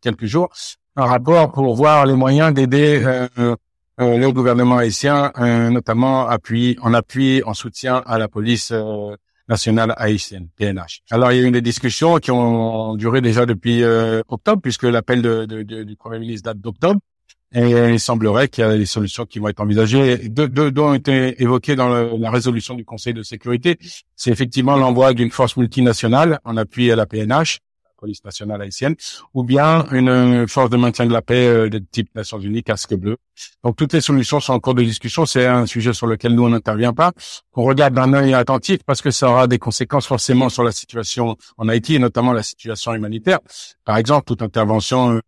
[0.00, 0.50] quelques, jours,
[0.96, 3.54] un rapport pour voir les moyens d'aider euh,
[4.00, 9.14] euh, le gouvernement haïtien, euh, notamment appui, en appui, en soutien à la police euh,
[9.48, 11.02] nationale haïtienne, PNH.
[11.10, 13.84] Alors, il y a eu des discussions qui ont duré déjà depuis
[14.28, 17.00] octobre, puisque l'appel de, de, du Premier ministre date d'octobre.
[17.54, 20.28] Et il semblerait qu'il y a des solutions qui vont être envisagées.
[20.28, 23.78] Deux, deux, deux ont été évoquées dans la résolution du Conseil de sécurité.
[24.16, 27.58] C'est effectivement l'envoi d'une force multinationale en appui à la PNH
[28.02, 28.96] police nationale haïtienne,
[29.32, 33.16] ou bien une force de maintien de la paix de type Nations Unies, casque bleu.
[33.62, 35.24] Donc toutes les solutions sont en cours de discussion.
[35.24, 37.12] C'est un sujet sur lequel nous on n'intervient pas.
[37.54, 41.36] On regarde d'un œil attentif parce que ça aura des conséquences forcément sur la situation
[41.56, 43.38] en Haïti et notamment la situation humanitaire.
[43.84, 45.20] Par exemple, toute intervention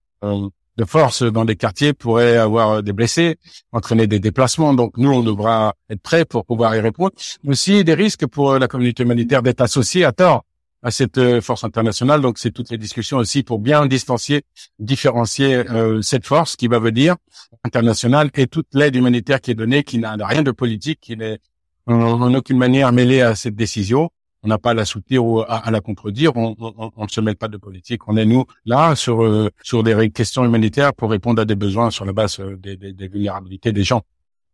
[0.77, 3.37] de force dans des quartiers pourrait avoir euh, des blessés,
[3.73, 4.75] entraîner des déplacements.
[4.75, 7.13] Donc nous, on devra être prêts pour pouvoir y répondre.
[7.43, 10.45] Mais aussi des risques pour euh, la communauté humanitaire d'être associée à tort
[10.83, 12.21] à cette euh, force internationale.
[12.21, 14.43] Donc c'est toutes les discussions aussi pour bien distancier,
[14.79, 15.63] différencier
[16.03, 17.17] cette force qui va venir
[17.65, 21.39] internationale et toute l'aide humanitaire qui est donnée, qui n'a rien de politique, qui n'est
[21.87, 24.11] en aucune manière mêlée à cette décision
[24.45, 26.37] on n'a pas à la soutenir ou à, la contredire.
[26.37, 26.55] On,
[26.97, 28.07] ne se mêle pas de politique.
[28.07, 31.91] On est nous là sur euh, sur des questions humanitaires pour répondre à des besoins
[31.91, 34.03] sur la base euh, des, vulnérabilités des gens.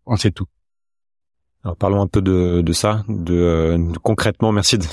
[0.06, 0.46] On sait tout.
[1.64, 4.52] Alors parlons un peu de, de ça, de, euh, concrètement.
[4.52, 4.86] Merci de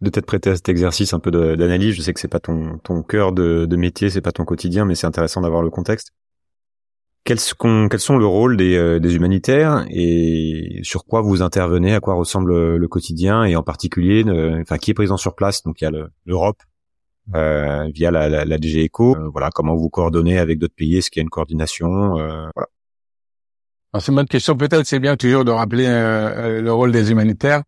[0.00, 1.94] de t'être prêté à cet exercice un peu d'analyse.
[1.94, 4.86] Je sais que c'est pas ton ton cœur de, de métier, c'est pas ton quotidien,
[4.86, 6.12] mais c'est intéressant d'avoir le contexte.
[7.26, 7.40] Quels,
[7.90, 12.14] quels, sont le rôle des, euh, des, humanitaires et sur quoi vous intervenez, à quoi
[12.14, 14.24] ressemble le quotidien et en particulier,
[14.62, 15.92] enfin qui est présent sur place Donc il y a
[16.24, 16.62] l'Europe
[17.34, 19.16] euh, via la, la, la DG Eco.
[19.16, 20.96] Euh, voilà, comment vous coordonnez avec d'autres pays?
[20.96, 22.18] Est-ce qu'il y a une coordination?
[22.18, 22.68] Euh, Voilà.
[23.98, 24.56] C'est une bonne question.
[24.56, 27.62] Peut-être c'est bien toujours de rappeler euh, le rôle des humanitaires,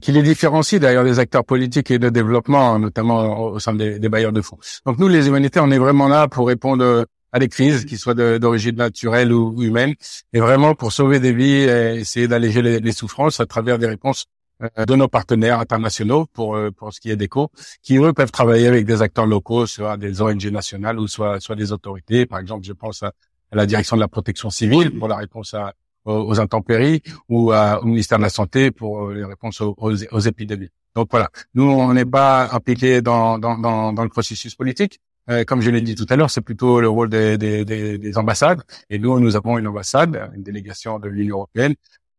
[0.00, 4.08] qui les différencie d'ailleurs des acteurs politiques et de développement, notamment au sein des, des
[4.08, 4.56] bailleurs de fonds.
[4.86, 8.14] Donc nous, les humanitaires, on est vraiment là pour répondre à des crises, qui soient
[8.14, 9.94] d'origine naturelle ou humaine,
[10.32, 14.26] et vraiment pour sauver des vies et essayer d'alléger les, souffrances à travers des réponses
[14.62, 17.50] euh, de nos partenaires internationaux pour euh, pour ce qui est d'éco,
[17.82, 21.56] qui eux peuvent travailler avec des acteurs locaux, soit des ONG nationales ou soit soit
[21.56, 22.26] des autorités.
[22.26, 23.12] Par exemple, je pense à,
[23.52, 25.72] la direction de la protection civile pour la réponse à,
[26.04, 30.70] aux, intempéries ou au ministère de la santé pour euh, les réponses aux, aux, épidémies.
[30.94, 35.44] Donc voilà, nous on n'est pas impliqués dans, dans, dans, dans le processus politique, euh,
[35.44, 38.18] comme je l'ai dit tout à l'heure, c'est plutôt le rôle des, des, des, des,
[38.18, 38.62] ambassades.
[38.90, 41.74] Et nous, nous avons une ambassade, une délégation de l'Union européenne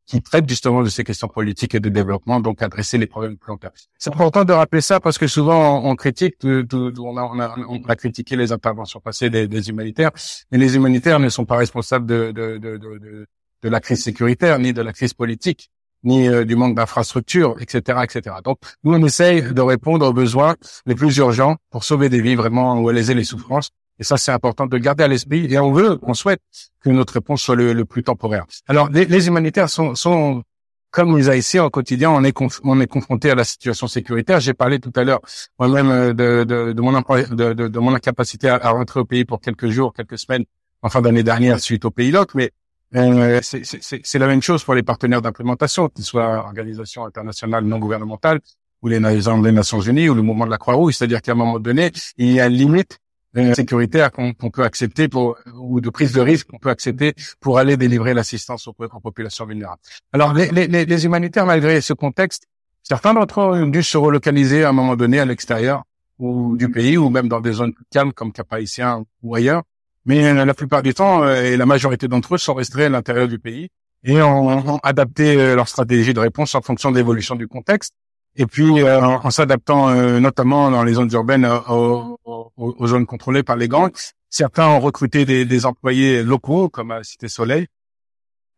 [0.05, 3.59] qui traite justement de ces questions politiques et de développement, donc adresser les problèmes long
[3.99, 7.83] C'est important de rappeler ça parce que souvent on, critique, on, a, on, a, on,
[7.83, 10.09] a, critiqué les interventions passées des, des, humanitaires,
[10.51, 13.27] mais les humanitaires ne sont pas responsables de, de, de, de,
[13.61, 15.69] de la crise sécuritaire ni de la crise politique
[16.03, 18.37] ni euh, du manque d'infrastructures, etc., etc.
[18.43, 22.35] Donc, nous, on essaye de répondre aux besoins les plus urgents pour sauver des vies
[22.35, 23.71] vraiment ou alléger les souffrances.
[23.99, 25.51] Et ça, c'est important de garder à l'esprit.
[25.53, 26.39] Et on veut, on souhaite
[26.81, 28.45] que notre réponse soit le, plus temporaire.
[28.67, 30.43] Alors, les, humanitaires sont, sont
[30.91, 34.39] comme les Haïtiens au quotidien, on est, on est confronté à la situation sécuritaire.
[34.39, 35.21] J'ai parlé tout à l'heure
[35.59, 39.39] moi-même euh, de, de, de, mon de, de, mon incapacité à, rentrer au pays pour
[39.41, 40.45] quelques jours, quelques semaines
[40.81, 42.51] en fin d'année dernière suite au pays loc, mais
[42.95, 48.39] euh, c'est la même chose pour les partenaires d'implémentation, qu'ils soient organisations internationales non gouvernementales
[48.81, 50.95] ou les, Nations Unies ou le mouvement de la Croix-Rouge.
[50.95, 52.97] C'est-à-dire qu'à un moment donné, il y a une limite
[53.37, 57.59] euh, sécuritaire qu'on peut accepter pour ou de prise de risque qu'on peut accepter pour
[57.59, 59.81] aller délivrer l'assistance aux, populations vulnérables.
[60.13, 62.47] Alors les, les, les, humanitaires, malgré ce contexte,
[62.81, 65.83] certains d'entre eux ont dû se relocaliser à un moment donné à l'extérieur
[66.17, 69.61] ou du pays ou même dans des zones calmes comme Cap Haïtien ou ailleurs
[70.05, 72.89] mais euh, la plupart du temps, euh, et la majorité d'entre eux sont restés à
[72.89, 73.69] l'intérieur du pays
[74.03, 77.93] et ont, adapté euh, leur stratégie de réponse en fonction de l'évolution du contexte.
[78.35, 83.91] Et puis, en, s'adaptant notamment dans les zones urbaines aux, zones contrôlées par les gangs,
[84.29, 87.67] certains ont recruté des, des employés locaux, comme à Cité Soleil,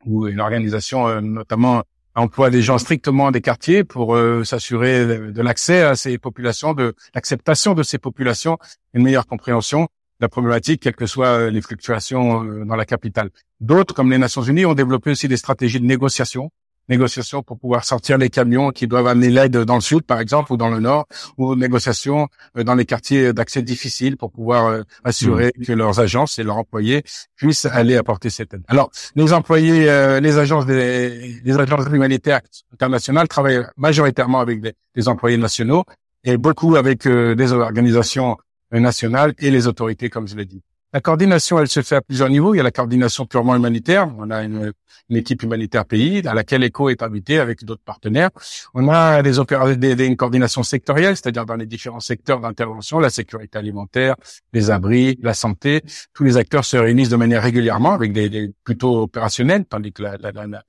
[0.06, 5.96] ou une organisation notamment emploie des gens strictement des quartiers pour s'assurer de l'accès à
[5.96, 8.60] ces populations, de l'acceptation de ces populations,
[8.94, 9.88] une meilleure compréhension
[10.22, 13.30] la problématique, quelles que soient euh, les fluctuations euh, dans la capitale.
[13.60, 16.52] D'autres, comme les Nations Unies, ont développé aussi des stratégies de négociation,
[16.90, 20.54] négociation pour pouvoir sortir les camions qui doivent amener l'aide dans le sud, par exemple,
[20.54, 21.08] ou dans le nord,
[21.38, 25.66] ou négociation euh, dans les quartiers d'accès difficiles pour pouvoir assurer mmh.
[25.66, 27.04] que leurs agences et leurs employés
[27.36, 28.64] puissent aller apporter cette aide.
[28.68, 29.86] Alors, les employés,
[30.22, 32.42] les agences des les agences humanitaires
[32.74, 35.84] internationales travaillent majoritairement avec des, employés nationaux
[36.24, 38.38] et beaucoup avec des organisations
[38.80, 40.62] nationale et les autorités, comme je l'ai dit.
[40.94, 42.54] La coordination, elle se fait à plusieurs niveaux.
[42.54, 44.14] Il y a la coordination purement humanitaire.
[44.18, 44.74] On a une,
[45.10, 48.30] équipe humanitaire pays à laquelle ECHO est invité avec d'autres partenaires.
[48.74, 49.32] On a des,
[49.78, 54.16] des, des une coordination sectorielle, c'est-à-dire dans les différents secteurs d'intervention, la sécurité alimentaire,
[54.54, 55.82] les abris, la santé.
[56.14, 60.04] Tous les acteurs se réunissent de manière régulièrement avec des, des plutôt opérationnels, tandis que
[60.04, 60.64] la, la, la,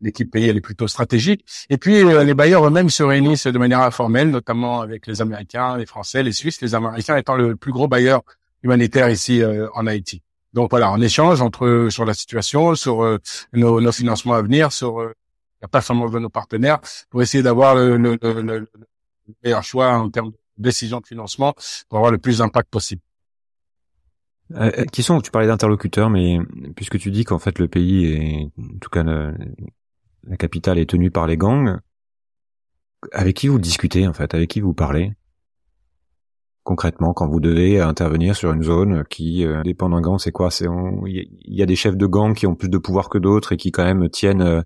[0.00, 1.44] l'équipe pays elle est plutôt stratégique.
[1.70, 5.76] Et puis euh, les bailleurs eux-mêmes se réunissent de manière informelle, notamment avec les Américains,
[5.76, 8.22] les Français, les Suisses, les Américains étant le plus gros bailleur
[8.62, 10.22] humanitaire ici euh, en Haïti.
[10.52, 13.18] Donc voilà, on échange entre sur la situation, sur euh,
[13.52, 15.00] nos, nos, financements à venir, sur
[15.60, 16.78] la performance de nos partenaires,
[17.10, 18.66] pour essayer d'avoir le, le, le,
[19.44, 21.54] meilleur choix en termes décisions de financement
[21.88, 23.02] pour avoir le plus d'impact possible.
[24.54, 26.38] Euh, euh, qui sont, tu parlais d'interlocuteurs, mais
[26.74, 29.04] puisque tu dis qu'en fait le pays est, en tout cas
[30.24, 31.78] la capitale est tenue par les gangs,
[33.12, 35.12] avec qui vous discutez en fait, avec qui vous parlez?
[36.64, 40.50] Concrètement quand vous devez intervenir sur une zone qui euh, dépend d'un gang, c'est quoi?
[40.50, 40.66] C'est
[41.06, 43.56] il y, a des chefs de gang qui ont plus de pouvoir que d'autres et
[43.56, 44.62] qui quand même tiennent euh,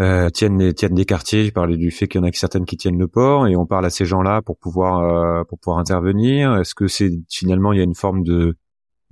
[0.00, 1.44] euh, tiennent les, tiennent des quartiers.
[1.44, 3.66] Je parlais du fait qu'il y en a certaines qui tiennent le port et on
[3.66, 6.56] parle à ces gens-là pour pouvoir euh, pour pouvoir intervenir.
[6.56, 8.56] Est-ce que c'est finalement il y a une forme de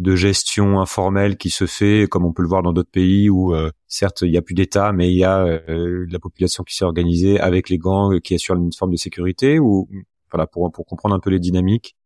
[0.00, 3.54] de gestion informelle qui se fait comme on peut le voir dans d'autres pays où
[3.86, 7.38] certes il y a plus d'État mais il y a la population qui s'est organisée
[7.38, 9.88] avec les gangs qui assure une forme de sécurité ou
[10.32, 11.96] voilà, pour, pour comprendre un peu les dynamiques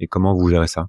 [0.00, 0.88] et comment vous gérez ça?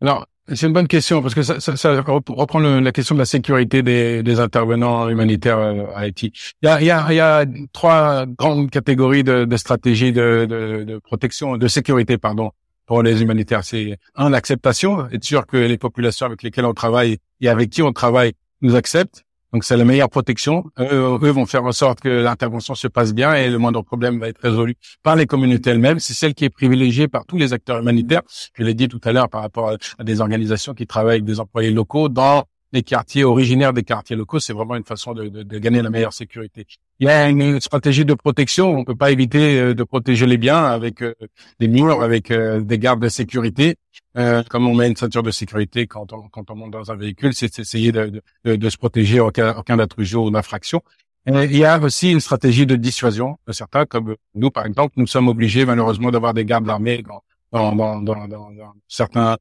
[0.00, 3.26] Alors, c'est une bonne question parce que ça, ça, ça reprend la question de la
[3.26, 6.32] sécurité des, des intervenants humanitaires euh, à Haïti.
[6.62, 10.84] Il y a, y a, y a trois grandes catégories de, de stratégies de, de,
[10.84, 12.52] de, protection, de sécurité, pardon,
[12.86, 13.64] pour les humanitaires.
[13.64, 17.82] C'est un l'acceptation, être sûr que les populations avec lesquelles on travaille et avec qui
[17.82, 18.32] on travaille
[18.62, 19.26] nous acceptent.
[19.52, 20.64] Donc c'est la meilleure protection.
[20.78, 24.18] Eux, eux, vont faire en sorte que l'intervention se passe bien et le moindre problème
[24.18, 25.98] va être résolu par les communautés elles-mêmes.
[25.98, 28.22] C'est celle qui est privilégiée par tous les acteurs humanitaires.
[28.54, 31.40] Je l'ai dit tout à l'heure par rapport à, des organisations qui travaillent avec des
[31.40, 34.40] employés locaux dans les quartiers originaires des quartiers locaux.
[34.40, 36.66] C'est vraiment une façon de, de, de, gagner la meilleure sécurité.
[36.98, 38.70] Il y a une stratégie de protection.
[38.70, 41.14] On peut pas éviter euh, de protéger les biens avec euh,
[41.60, 43.76] des murs, avec euh, des gardes de sécurité.
[44.16, 46.96] Euh, comme on met une ceinture de sécurité quand on, quand on monte dans un
[46.96, 50.80] véhicule, c'est essayer de, de, se protéger en cas, cas d'intrusion ou d'infraction.
[51.26, 55.08] Il y a aussi une stratégie de dissuasion de certains, comme nous par exemple, nous
[55.08, 58.52] sommes obligés malheureusement d'avoir des gardes armés dans, dans, dans, dans,
[58.86, 59.36] certains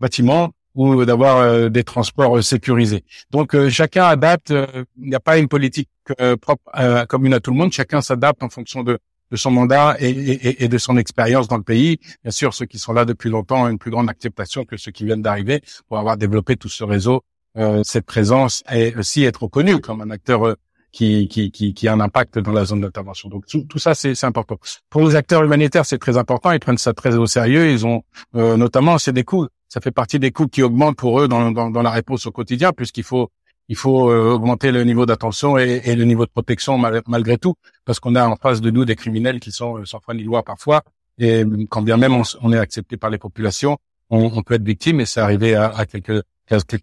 [0.00, 3.04] bâtiments ou d'avoir euh, des transports sécurisés.
[3.30, 4.50] Donc chacun adapte.
[4.50, 5.88] Il n'y a pas une politique
[6.40, 7.72] propre commune à tout le monde.
[7.72, 8.98] Chacun s'adapte en fonction de
[9.32, 11.98] de son mandat et, et, et de son expérience dans le pays.
[12.22, 14.92] Bien sûr, ceux qui sont là depuis longtemps ont une plus grande acceptation que ceux
[14.92, 17.22] qui viennent d'arriver pour avoir développé tout ce réseau,
[17.56, 20.54] euh, cette présence et aussi être reconnu comme un acteur euh,
[20.92, 23.30] qui, qui, qui, qui, a un impact dans la zone d'intervention.
[23.30, 24.58] Donc tout, tout ça, c'est important.
[24.90, 26.52] Pour les acteurs humanitaires, c'est très important.
[26.52, 27.70] Ils prennent ça très au sérieux.
[27.70, 28.02] Ils ont
[28.36, 29.48] euh, notamment, c'est des coûts.
[29.72, 32.30] Ça fait partie des coûts qui augmentent pour eux dans, dans, dans la réponse au
[32.30, 33.30] quotidien, puisqu'il faut
[33.68, 37.54] il faut euh, augmenter le niveau d'attention et, et, le niveau de protection malgré tout,
[37.86, 40.24] parce qu'on a en face de nous des criminels qui sont euh, sans foi ni
[40.24, 40.82] loi parfois,
[41.16, 42.12] et quand bien même
[42.42, 43.78] on, est accepté par les populations,
[44.10, 46.22] on, on, peut être victime, et c'est arrivé à, à, quelques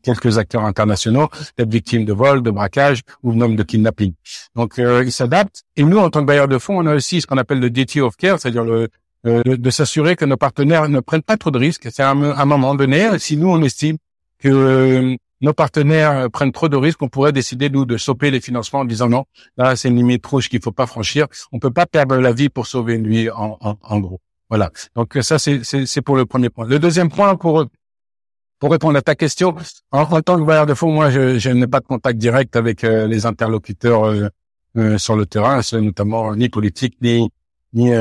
[0.02, 1.30] quelques acteurs internationaux
[1.60, 4.14] d'être victimes de vol, de braquage ou même de kidnapping.
[4.56, 5.62] Donc euh, ils s'adaptent.
[5.76, 7.70] Et nous, en tant que bailleurs de fonds, on a aussi ce qu'on appelle le
[7.70, 8.90] duty of care, c'est-à-dire le
[9.26, 11.88] euh, de, s'assurer que nos partenaires ne prennent pas trop de risques.
[11.92, 13.98] C'est à, un moment donné, si nous on estime
[14.40, 18.42] que nos partenaires euh, prennent trop de risques, on pourrait décider nous de stopper les
[18.42, 19.26] financements en disant non,
[19.58, 21.28] là c'est une limite rouge qu'il faut pas franchir.
[21.52, 24.22] On peut pas perdre la vie pour sauver une vie en, en, en gros.
[24.50, 24.72] Voilà.
[24.96, 26.66] Donc ça c'est pour le premier point.
[26.66, 27.66] Le deuxième point pour
[28.60, 29.56] pour répondre à ta question,
[29.92, 32.84] en, tant que bailleur de fonds, moi je, je n'ai pas de contact direct avec
[32.84, 34.04] euh, les interlocuteurs
[34.78, 37.30] euh, sur le terrain, notamment ni politique ni
[37.74, 37.92] ni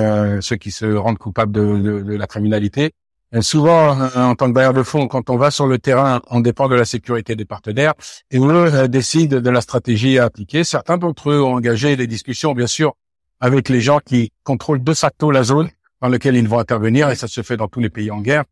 [0.41, 2.93] ceux qui se rendent coupables de, de, de la criminalité.
[3.35, 6.23] Euh, souvent, euh, en tant que bailleur de fonds, quand on va sur le terrain,
[6.31, 7.93] on dépend de la sécurité des partenaires
[8.31, 10.64] et on euh, décide de la stratégie à appliquer.
[10.64, 12.95] Certains d'entre eux ont engagé des discussions, bien sûr,
[13.41, 15.69] avec les gens qui contrôlent de facto la zone
[16.01, 18.45] dans laquelle ils vont intervenir et ça se fait dans tous les pays en guerre.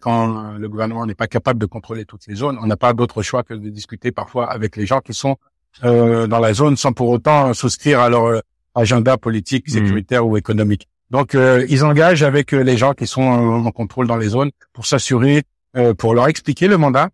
[0.00, 3.22] Quand le gouvernement n'est pas capable de contrôler toutes les zones, on n'a pas d'autre
[3.22, 5.36] choix que de discuter parfois avec les gens qui sont
[5.82, 8.42] dans la zone sans pour autant souscrire à leur
[8.76, 9.72] agenda politique, mmh.
[9.72, 10.88] sécuritaire ou économique.
[11.10, 14.50] Donc, euh, ils engagent avec euh, les gens qui sont en contrôle dans les zones
[14.72, 15.44] pour s'assurer,
[15.76, 17.10] euh, pour leur expliquer le mandat,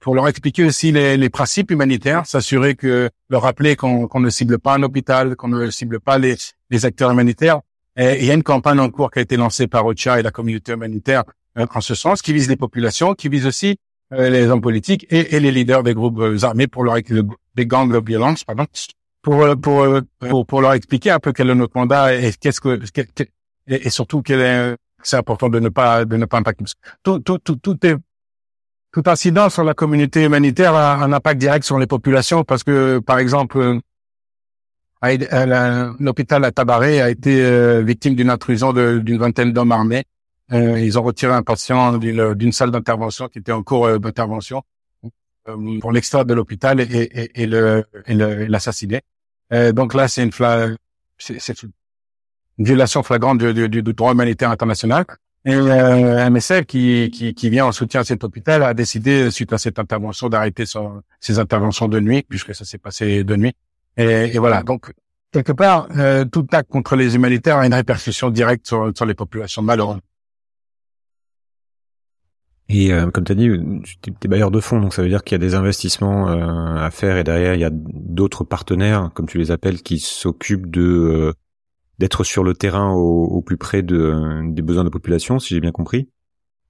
[0.00, 4.58] pour leur expliquer aussi les, les principes humanitaires, s'assurer que leur rappeler qu'on ne cible
[4.58, 6.36] pas un hôpital, qu'on ne cible pas les,
[6.70, 7.60] les acteurs humanitaires.
[7.96, 10.22] Et il y a une campagne en cours qui a été lancée par OCHA et
[10.22, 11.24] la communauté humanitaire
[11.56, 13.78] en ce sens, qui vise les populations, qui vise aussi
[14.10, 16.96] les hommes politiques et, et, les leaders des groupes armés pour leur
[17.54, 18.66] des gangs de violence, pardon,
[19.26, 19.84] pour, pour,
[20.20, 22.80] pour, pour leur expliquer un peu quel est notre mandat et qu'est-ce que,
[23.66, 26.64] et, et surtout qu'elle c'est important de ne pas de ne pas impacter.
[27.02, 27.96] Tout, tout, tout, tout est
[28.92, 33.00] tout incident sur la communauté humanitaire a un impact direct sur les populations parce que,
[33.00, 33.58] par exemple,
[35.04, 40.04] euh, l'hôpital à Tabaré a été euh, victime d'une intrusion d'une vingtaine d'hommes armés.
[40.52, 44.62] Euh, ils ont retiré un patient d'une salle d'intervention qui était en cours d'intervention
[45.80, 47.84] pour l'extraire de l'hôpital et, et, et, le
[49.50, 49.72] l'assassiner.
[49.72, 50.76] donc là, c'est une
[51.18, 51.72] c'est une
[52.58, 55.04] violation flagrante du, du, du, droit humanitaire international.
[55.44, 59.52] Et euh, MSF, qui, qui, qui, vient en soutien à cet hôpital, a décidé, suite
[59.52, 60.64] à cette intervention, d'arrêter
[61.20, 63.54] ses interventions de nuit, puisque ça s'est passé de nuit.
[63.96, 64.64] Et, et, voilà.
[64.64, 64.92] Donc,
[65.30, 69.14] quelque part, euh, tout acte contre les humanitaires a une répercussion directe sur, sur les
[69.14, 70.00] populations malheureuses.
[72.68, 73.48] Et euh, comme tu as dit,
[74.02, 76.76] tu es bailleur de fonds, donc ça veut dire qu'il y a des investissements euh,
[76.76, 80.70] à faire et derrière il y a d'autres partenaires, comme tu les appelles, qui s'occupent
[80.70, 81.32] de euh,
[81.98, 85.60] d'être sur le terrain au, plus près de, des besoins de la population, si j'ai
[85.60, 86.10] bien compris,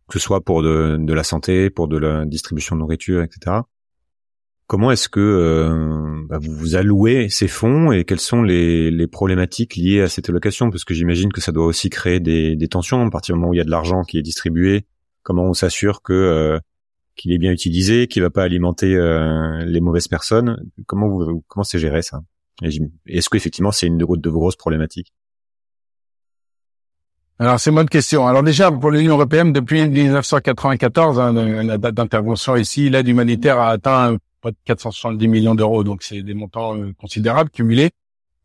[0.08, 3.56] que ce soit pour de, de, la santé, pour de la distribution de nourriture, etc.
[4.68, 9.74] Comment est-ce que bah, vous vous allouez ces fonds et quelles sont les, les problématiques
[9.74, 10.70] liées à cette allocation?
[10.70, 13.50] Parce que j'imagine que ça doit aussi créer des, des tensions à partir du moment
[13.50, 14.86] où il y a de l'argent qui est distribué
[15.26, 16.60] Comment on s'assure que euh,
[17.16, 20.56] qu'il est bien utilisé, qu'il va pas alimenter euh, les mauvaises personnes
[20.86, 22.20] Comment vous, comment c'est géré ça?
[22.62, 25.12] Est-ce qu'effectivement c'est une de, vos grosses problématiques?
[27.40, 28.28] Alors c'est une bonne question.
[28.28, 31.32] Alors déjà pour l'Union européenne depuis 1994, hein,
[31.64, 36.22] la date d'intervention ici, l'aide humanitaire a atteint près de 470 millions d'euros, donc c'est
[36.22, 37.90] des montants euh, considérables cumulés.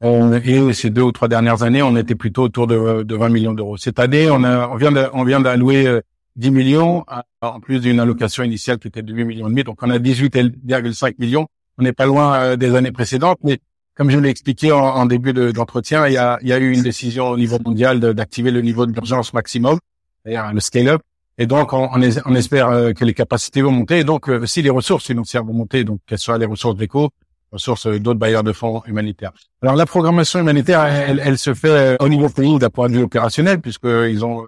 [0.02, 3.54] et ces deux ou trois dernières années, on était plutôt autour de, de 20 millions
[3.54, 3.78] d'euros.
[3.78, 4.68] Cette année, on, a,
[5.14, 6.02] on vient d'allouer
[6.36, 7.06] 10 millions,
[7.42, 9.64] en plus d'une allocation initiale qui était de 8 millions et demi.
[9.64, 11.48] Donc, on a 18,5 millions.
[11.78, 13.60] On n'est pas loin euh, des années précédentes, mais
[13.96, 16.82] comme je l'ai expliqué en, début d'entretien, il, y a, il y a eu une
[16.82, 19.78] décision au niveau mondial d'activer le niveau d'urgence maximum,
[20.24, 21.02] c'est-à-dire le scale-up.
[21.38, 24.00] Et donc, on, espère euh, que les capacités vont monter.
[24.00, 27.10] Et donc, euh, si les ressources financières vont monter, donc qu'elles soient les ressources d'éco,
[27.52, 29.32] ressources d'autres bailleurs de fonds humanitaires.
[29.62, 33.04] Alors, la programmation humanitaire, elle, elle se fait au niveau pays d'un point de vue
[33.04, 34.46] opérationnel, puisqu'ils ont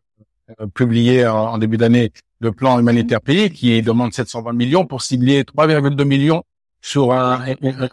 [0.74, 6.04] publié en, début d'année le plan humanitaire pays qui demande 720 millions pour cibler 3,2
[6.04, 6.44] millions
[6.82, 7.46] sur un,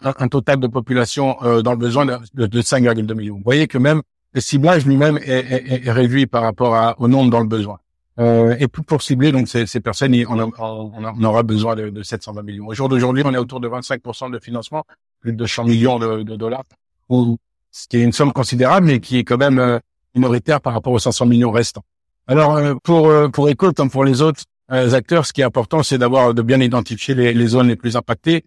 [0.03, 3.35] un, total de population euh, dans le besoin de, de 5,2 millions.
[3.35, 4.01] Vous voyez que même
[4.33, 7.79] le ciblage lui-même est, est, est, réduit par rapport à, au nombre dans le besoin.
[8.19, 12.43] Euh, et pour, cibler donc ces, ces personnes, on, on, aura besoin de, de 720
[12.43, 12.67] millions.
[12.67, 14.83] Au jour d'aujourd'hui, on est autour de 25% de financement,
[15.21, 16.63] plus de 200 millions de, de dollars,
[17.09, 19.79] ce qui est une somme considérable, mais qui est quand même euh,
[20.13, 21.85] minoritaire par rapport aux 500 millions restants.
[22.27, 25.43] Alors euh, pour euh, pour École comme pour les autres euh, acteurs, ce qui est
[25.43, 28.45] important, c'est d'avoir de bien identifier les, les, zones les plus impactées,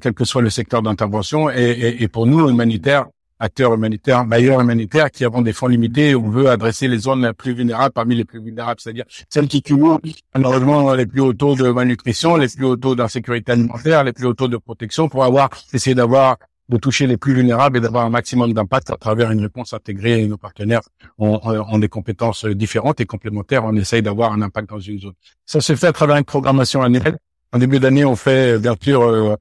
[0.00, 1.50] quel que soit le secteur d'intervention.
[1.50, 3.06] Et, et, et, pour nous, humanitaires,
[3.38, 7.32] acteurs humanitaires, bailleurs humanitaires, qui avons des fonds limités, on veut adresser les zones les
[7.32, 9.98] plus vulnérables parmi les plus vulnérables, c'est-à-dire celles qui cumulent
[10.34, 14.26] malheureusement les plus hauts taux de malnutrition, les plus hauts taux d'insécurité alimentaire, les plus
[14.26, 16.38] hauts taux de protection, pour avoir essayer d'avoir
[16.72, 20.22] de toucher les plus vulnérables et d'avoir un maximum d'impact à travers une réponse intégrée.
[20.22, 20.80] Et nos partenaires
[21.18, 23.64] ont, des compétences différentes et complémentaires.
[23.64, 25.12] On essaye d'avoir un impact dans une zone.
[25.44, 27.18] Ça se fait à travers une programmation annuelle.
[27.52, 29.36] En début d'année, on fait bien sûr euh,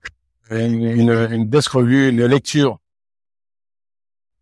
[0.51, 2.77] une, une, desk revue, une lecture,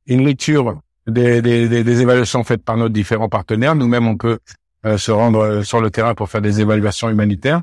[0.08, 3.76] une lecture des, des, des, évaluations faites par nos différents partenaires.
[3.76, 4.40] Nous-mêmes, on peut
[4.86, 7.62] euh, se rendre euh, sur le terrain pour faire des évaluations humanitaires,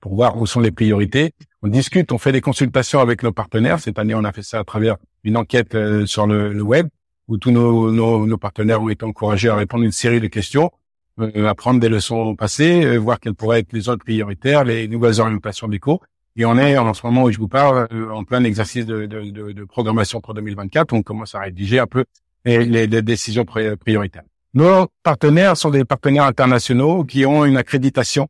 [0.00, 1.32] pour voir où sont les priorités
[1.66, 3.80] on discute, on fait des consultations avec nos partenaires.
[3.80, 6.86] Cette année, on a fait ça à travers une enquête euh, sur le, web
[7.26, 10.70] où tous nos, nos, partenaires ont été encouragés à répondre à une série de questions,
[11.18, 14.86] euh, à prendre des leçons passées, euh, voir quelles pourraient être les autres prioritaires, les
[14.86, 16.00] nouvelles orientations d'éco.
[16.36, 19.52] Et on est en ce moment où je vous parle en plein exercice de, de,
[19.52, 20.92] de, programmation pour 2024.
[20.92, 22.04] On commence à rédiger un peu
[22.44, 24.22] les, les, décisions prioritaires.
[24.54, 28.28] Nos partenaires sont des partenaires internationaux qui ont une accréditation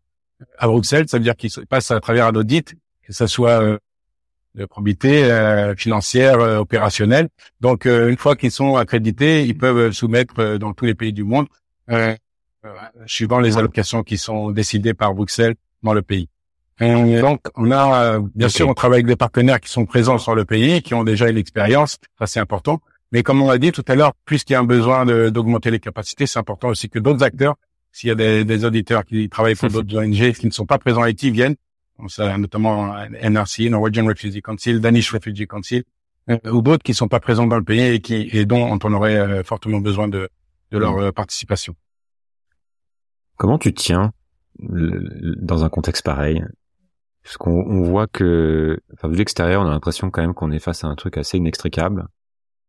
[0.58, 1.08] à Bruxelles.
[1.08, 2.74] Ça veut dire qu'ils passent à travers un audit
[3.06, 3.78] que ce soit euh,
[4.54, 7.28] de probité euh, financière, euh, opérationnelle.
[7.60, 11.46] Donc, une fois qu'ils sont accrédités, ils peuvent soumettre dans tous les pays du monde,
[13.06, 16.28] suivant les allocations qui sont décidées par Bruxelles dans le pays.
[16.80, 20.34] Et donc, on a, bien sûr, on travaille avec des partenaires qui sont présents sur
[20.34, 22.80] le pays, qui ont déjà une expérience, ça c'est important.
[23.12, 25.80] Mais comme on l'a dit tout à l'heure, puisqu'il y a un besoin d'augmenter les
[25.80, 27.54] capacités, c'est important aussi que d'autres acteurs,
[27.96, 30.76] s'il y a des, des, auditeurs qui travaillent pour d'autres ONG qui ne sont pas
[30.76, 31.56] présents à Haïti, viennent
[32.38, 35.82] notamment NRC, Norwegian Refugee Council, Danish Refugee Council,
[36.28, 38.92] euh, ou d'autres qui sont pas présents dans le pays et qui et dont on
[38.92, 40.28] aurait euh, fortement besoin de,
[40.72, 41.74] de leur euh, participation.
[43.36, 44.12] Comment tu tiens
[44.58, 46.44] dans un contexte pareil?
[47.22, 50.58] Parce qu'on on voit que, enfin, de l'extérieur, on a l'impression quand même qu'on est
[50.58, 52.08] face à un truc assez inextricable,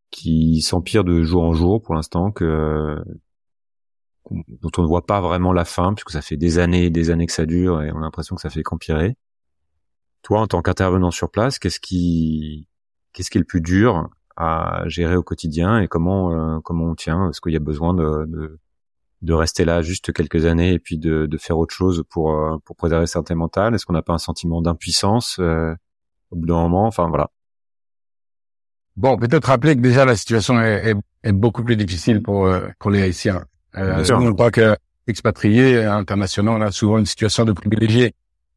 [0.09, 2.97] qui s'empire de jour en jour pour l'instant, que
[4.29, 7.09] dont on ne voit pas vraiment la fin, puisque ça fait des années et des
[7.09, 9.15] années que ça dure, et on a l'impression que ça fait qu'empirer.
[10.21, 12.67] Toi, en tant qu'intervenant sur place, qu'est-ce qui,
[13.13, 16.95] qu'est-ce qui est le plus dur à gérer au quotidien et comment, euh, comment on
[16.95, 17.29] tient?
[17.29, 18.59] Est-ce qu'il y a besoin de, de,
[19.21, 22.57] de, rester là juste quelques années et puis de, de faire autre chose pour, euh,
[22.65, 23.73] pour préserver sa santé mentale?
[23.73, 25.73] Est-ce qu'on n'a pas un sentiment d'impuissance euh,
[26.31, 26.85] au bout d'un moment?
[26.85, 27.31] Enfin voilà.
[28.95, 32.91] Bon, peut-être rappeler que déjà la situation est, est, est beaucoup plus difficile pour, pour
[32.91, 33.45] les Haïtiens.
[33.77, 34.75] Euh, on croit que
[35.07, 38.13] expatriés internationaux, on a souvent une situation de privilégié.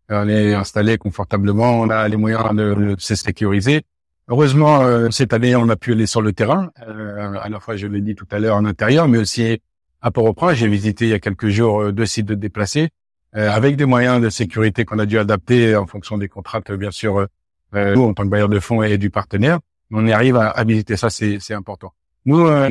[0.09, 3.83] On est installé confortablement, on a les moyens de, se sécuriser.
[4.29, 6.71] Heureusement, euh, cette année, on a pu aller sur le terrain.
[6.87, 9.61] Euh, à la fois, je l'ai dit tout à l'heure, en intérieur, mais aussi
[10.03, 10.57] à Port-au-Prince.
[10.57, 12.91] J'ai visité il y a quelques jours euh, deux sites de déplacés
[13.33, 17.29] avec des moyens de sécurité qu'on a dû adapter en fonction des contraintes, bien sûr,
[17.73, 19.61] nous en tant que bailleur de fonds et du partenaire.
[19.93, 21.93] On y arrive à, à visiter ça, c'est important.
[22.27, 22.68] Nous, à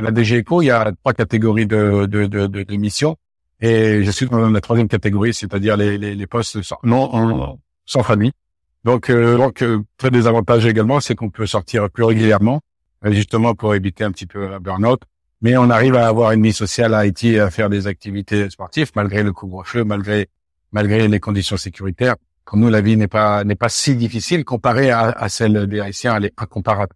[0.00, 3.16] la DG Eco, il y a trois catégories de, de, de, de missions.
[3.60, 8.02] Et je suis dans la troisième catégorie, c'est-à-dire les, les, les postes sans, non, sans
[8.02, 8.32] famille.
[8.84, 12.60] Donc, euh, donc euh, très des avantages également, c'est qu'on peut sortir plus régulièrement,
[13.04, 15.02] euh, justement pour éviter un petit peu la burn-out.
[15.40, 18.50] Mais on arrive à avoir une vie sociale à Haïti et à faire des activités
[18.50, 20.28] sportives malgré le couvre-feu, malgré
[20.72, 22.16] malgré les conditions sécuritaires.
[22.44, 25.80] Pour nous, la vie n'est pas n'est pas si difficile comparée à, à celle des
[25.80, 26.94] Haïtiens, elle est incomparable.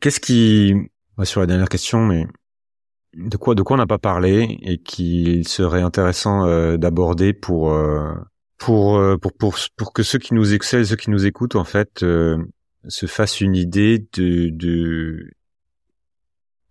[0.00, 0.74] Qu'est-ce qui,
[1.24, 2.26] sur la dernière question, mais
[3.14, 6.46] de quoi de quoi on n'a pas parlé et qu'il serait intéressant
[6.76, 7.72] d'aborder pour
[8.60, 11.64] pour, euh, pour, pour, pour que ceux qui nous excellent, ceux qui nous écoutent, en
[11.64, 12.36] fait, euh,
[12.86, 15.30] se fassent une idée de, de,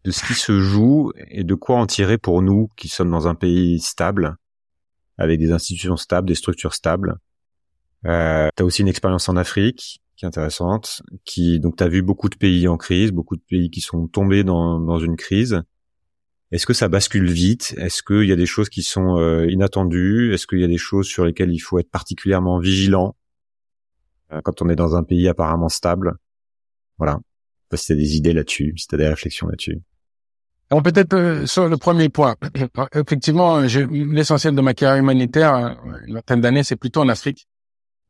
[0.03, 3.27] de ce qui se joue et de quoi en tirer pour nous qui sommes dans
[3.27, 4.37] un pays stable,
[5.17, 7.17] avec des institutions stables, des structures stables.
[8.05, 11.87] Euh, tu as aussi une expérience en Afrique qui est intéressante, qui donc tu as
[11.87, 15.15] vu beaucoup de pays en crise, beaucoup de pays qui sont tombés dans, dans une
[15.15, 15.61] crise.
[16.51, 17.73] Est-ce que ça bascule vite?
[17.77, 20.33] Est-ce qu'il y a des choses qui sont euh, inattendues?
[20.33, 23.15] Est-ce qu'il y a des choses sur lesquelles il faut être particulièrement vigilant?
[24.33, 26.17] Euh, quand on est dans un pays apparemment stable
[26.97, 27.19] Voilà.
[27.71, 29.79] Je sais si tu as des idées là-dessus, si tu as des réflexions là-dessus.
[30.69, 32.35] Alors peut-être euh, sur le premier point.
[32.93, 37.47] Effectivement, l'essentiel de ma carrière humanitaire, une vingtaine d'années, c'est plutôt en Afrique.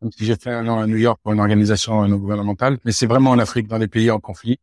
[0.01, 2.91] Même si j'ai fait un an à New York pour une organisation non gouvernementale, mais
[2.91, 4.59] c'est vraiment en Afrique, dans les pays en conflit.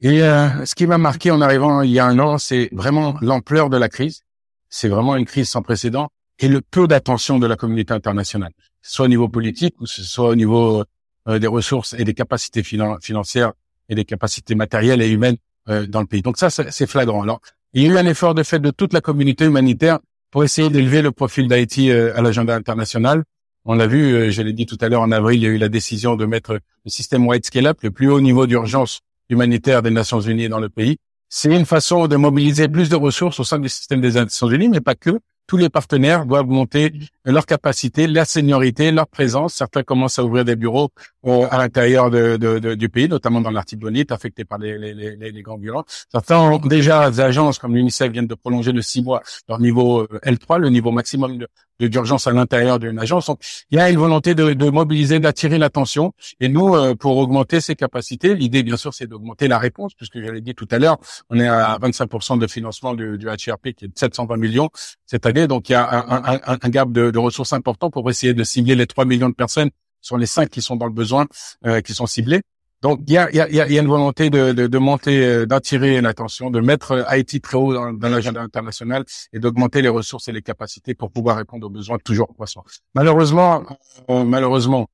[0.00, 3.16] Et euh, ce qui m'a marqué en arrivant il y a un an, c'est vraiment
[3.20, 4.22] l'ampleur de la crise.
[4.70, 9.06] C'est vraiment une crise sans précédent et le peu d'attention de la communauté internationale, soit
[9.06, 10.84] au niveau politique ou soit au niveau
[11.26, 13.52] euh, des ressources et des capacités financières
[13.88, 16.22] et des capacités matérielles et humaines euh, dans le pays.
[16.22, 17.22] Donc ça, c'est flagrant.
[17.22, 17.40] Alors,
[17.72, 19.98] il y a eu un effort de fait de toute la communauté humanitaire
[20.30, 23.24] pour essayer d'élever le profil d'Haïti à l'agenda international.
[23.64, 25.58] On l'a vu, je l'ai dit tout à l'heure, en avril, il y a eu
[25.58, 29.82] la décision de mettre le système White Scale Up, le plus haut niveau d'urgence humanitaire
[29.82, 30.96] des Nations Unies dans le pays.
[31.28, 34.68] C'est une façon de mobiliser plus de ressources au sein du système des Nations Unies,
[34.68, 35.20] mais pas que.
[35.46, 36.92] Tous les partenaires doivent monter
[37.24, 39.54] leur capacité, leur seniorité, leur présence.
[39.54, 40.90] Certains commencent à ouvrir des bureaux
[41.24, 45.56] euh, à l'intérieur du pays, notamment dans l'Artibonite, affecté par les, les, les, les grands
[45.56, 45.84] violents.
[46.12, 50.02] Certains ont déjà des agences comme l'UNICEF viennent de prolonger de six mois leur niveau
[50.02, 51.48] euh, L3, le niveau maximum de,
[51.80, 53.26] d'urgence à l'intérieur d'une agence.
[53.26, 56.12] Donc, il y a une volonté de, de mobiliser, d'attirer l'attention.
[56.40, 60.20] Et nous, euh, pour augmenter ces capacités, l'idée, bien sûr, c'est d'augmenter la réponse, puisque
[60.20, 60.98] je l'ai dit tout à l'heure,
[61.30, 64.70] on est à 25% de financement du, du HRP qui est de 720 millions
[65.06, 65.46] cette année.
[65.46, 68.74] Donc, il y a un, un, gap de, de, ressources important pour essayer de cibler
[68.74, 69.70] les 3 millions de personnes
[70.00, 71.26] sur les 5 qui sont dans le besoin,
[71.66, 72.42] euh, qui sont ciblés.
[72.80, 77.40] Donc il y a, une volonté de, monter, euh, d'attirer l'attention, de mettre euh, Haïti
[77.40, 81.66] très haut dans, l'agenda international et d'augmenter les ressources et les capacités pour pouvoir répondre
[81.66, 82.64] aux besoins toujours croissants.
[82.94, 83.64] Malheureusement,
[84.10, 84.88] euh, malheureusement,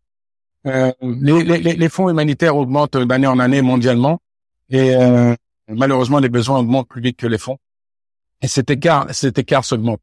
[0.64, 4.18] les, fonds humanitaires augmentent d'année en année mondialement
[4.70, 4.94] et
[5.68, 7.58] malheureusement les besoins augmentent plus vite que les fonds.
[8.40, 10.00] Et cet écart, cet écart s'augmente.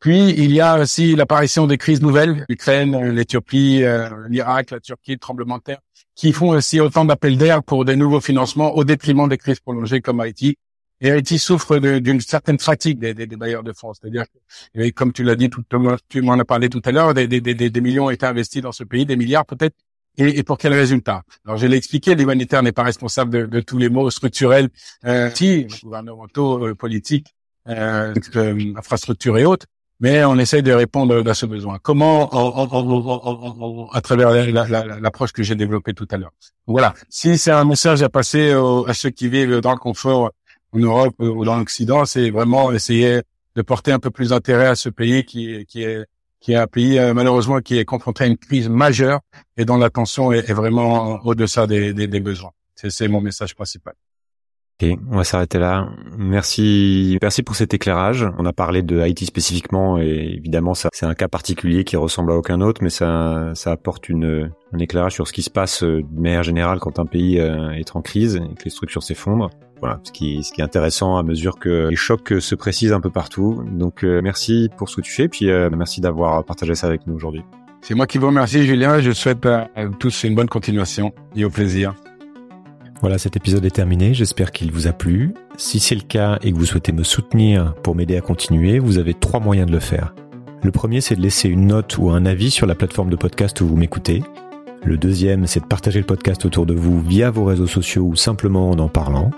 [0.00, 3.82] Puis il y a aussi l'apparition des crises nouvelles, l'Ukraine, l'Éthiopie,
[4.28, 5.80] l'Irak, la Turquie, le tremblement de terre
[6.14, 10.00] qui font aussi autant d'appels d'air pour de nouveaux financements au détriment des crises prolongées
[10.00, 10.56] comme Haïti.
[11.00, 13.92] Et Haïti souffre d'une certaine fatigue des, des, des, bailleurs de fonds.
[13.92, 14.24] C'est-à-dire
[14.72, 15.62] que, comme tu l'as dit, tout,
[16.08, 18.84] tu m'en as parlé tout à l'heure, des, des, millions ont été investis dans ce
[18.84, 19.76] pays, des milliards peut-être.
[20.16, 21.22] Et, pour quel résultat?
[21.44, 24.68] Alors, je l'ai expliqué, l'humanitaire n'est pas responsable de, tous les maux structurels,
[25.04, 27.34] euh, si, gouvernementaux, euh, politiques,
[27.68, 29.66] euh, euh, infrastructures et autres
[30.00, 31.78] mais on essaye de répondre à ce besoin.
[31.82, 32.28] Comment
[33.92, 34.30] À travers
[35.00, 36.32] l'approche que j'ai développée tout à l'heure.
[36.66, 36.94] Voilà.
[37.08, 40.32] Si c'est un message à passer à ceux qui vivent dans le confort
[40.72, 43.20] en Europe ou dans l'Occident, c'est vraiment essayer
[43.54, 46.04] de porter un peu plus d'intérêt à ce pays qui, qui est
[46.40, 49.20] qui est un pays euh, malheureusement qui est confronté à une crise majeure
[49.56, 52.50] et dont l'attention est, vraiment au-deçà des, des besoins.
[52.74, 53.94] C'est mon message principal.
[54.82, 55.88] Ok, on va s'arrêter là.
[56.18, 58.26] Merci, merci pour cet éclairage.
[58.38, 62.32] On a parlé de Haïti spécifiquement et évidemment ça, c'est un cas particulier qui ressemble
[62.32, 65.84] à aucun autre, mais ça, ça apporte une, un éclairage sur ce qui se passe
[65.84, 69.04] euh, de manière générale quand un pays euh, est en crise et que les structures
[69.04, 69.50] s'effondrent.
[69.78, 73.00] Voilà, ce qui, ce qui est intéressant à mesure que les chocs se précisent un
[73.00, 73.62] peu partout.
[73.70, 77.14] Donc euh, merci pour ce que tu fais, puis merci d'avoir partagé ça avec nous
[77.14, 77.42] aujourd'hui.
[77.80, 78.98] C'est moi qui vous remercie, Julien.
[78.98, 79.68] Je souhaite à
[80.00, 81.94] tous une bonne continuation et au plaisir.
[83.04, 84.14] Voilà, cet épisode est terminé.
[84.14, 85.34] J'espère qu'il vous a plu.
[85.58, 88.96] Si c'est le cas et que vous souhaitez me soutenir pour m'aider à continuer, vous
[88.96, 90.14] avez trois moyens de le faire.
[90.62, 93.60] Le premier, c'est de laisser une note ou un avis sur la plateforme de podcast
[93.60, 94.22] où vous m'écoutez.
[94.84, 98.16] Le deuxième, c'est de partager le podcast autour de vous via vos réseaux sociaux ou
[98.16, 99.30] simplement en en parlant.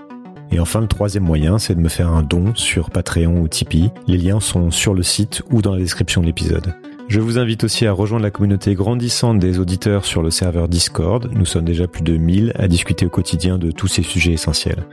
[0.49, 3.91] Et enfin, le troisième moyen, c'est de me faire un don sur Patreon ou Tipeee.
[4.07, 6.73] Les liens sont sur le site ou dans la description de l'épisode.
[7.07, 11.29] Je vous invite aussi à rejoindre la communauté grandissante des auditeurs sur le serveur Discord.
[11.33, 14.85] Nous sommes déjà plus de 1000 à discuter au quotidien de tous ces sujets essentiels.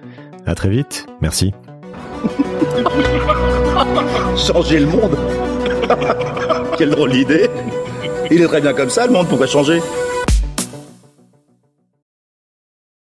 [0.47, 1.07] À très vite.
[1.21, 1.53] Merci.
[4.37, 5.17] Changer le monde
[6.79, 7.49] Quelle drôle d'idée
[8.31, 9.81] Il est très bien comme ça, le monde, pourquoi changer?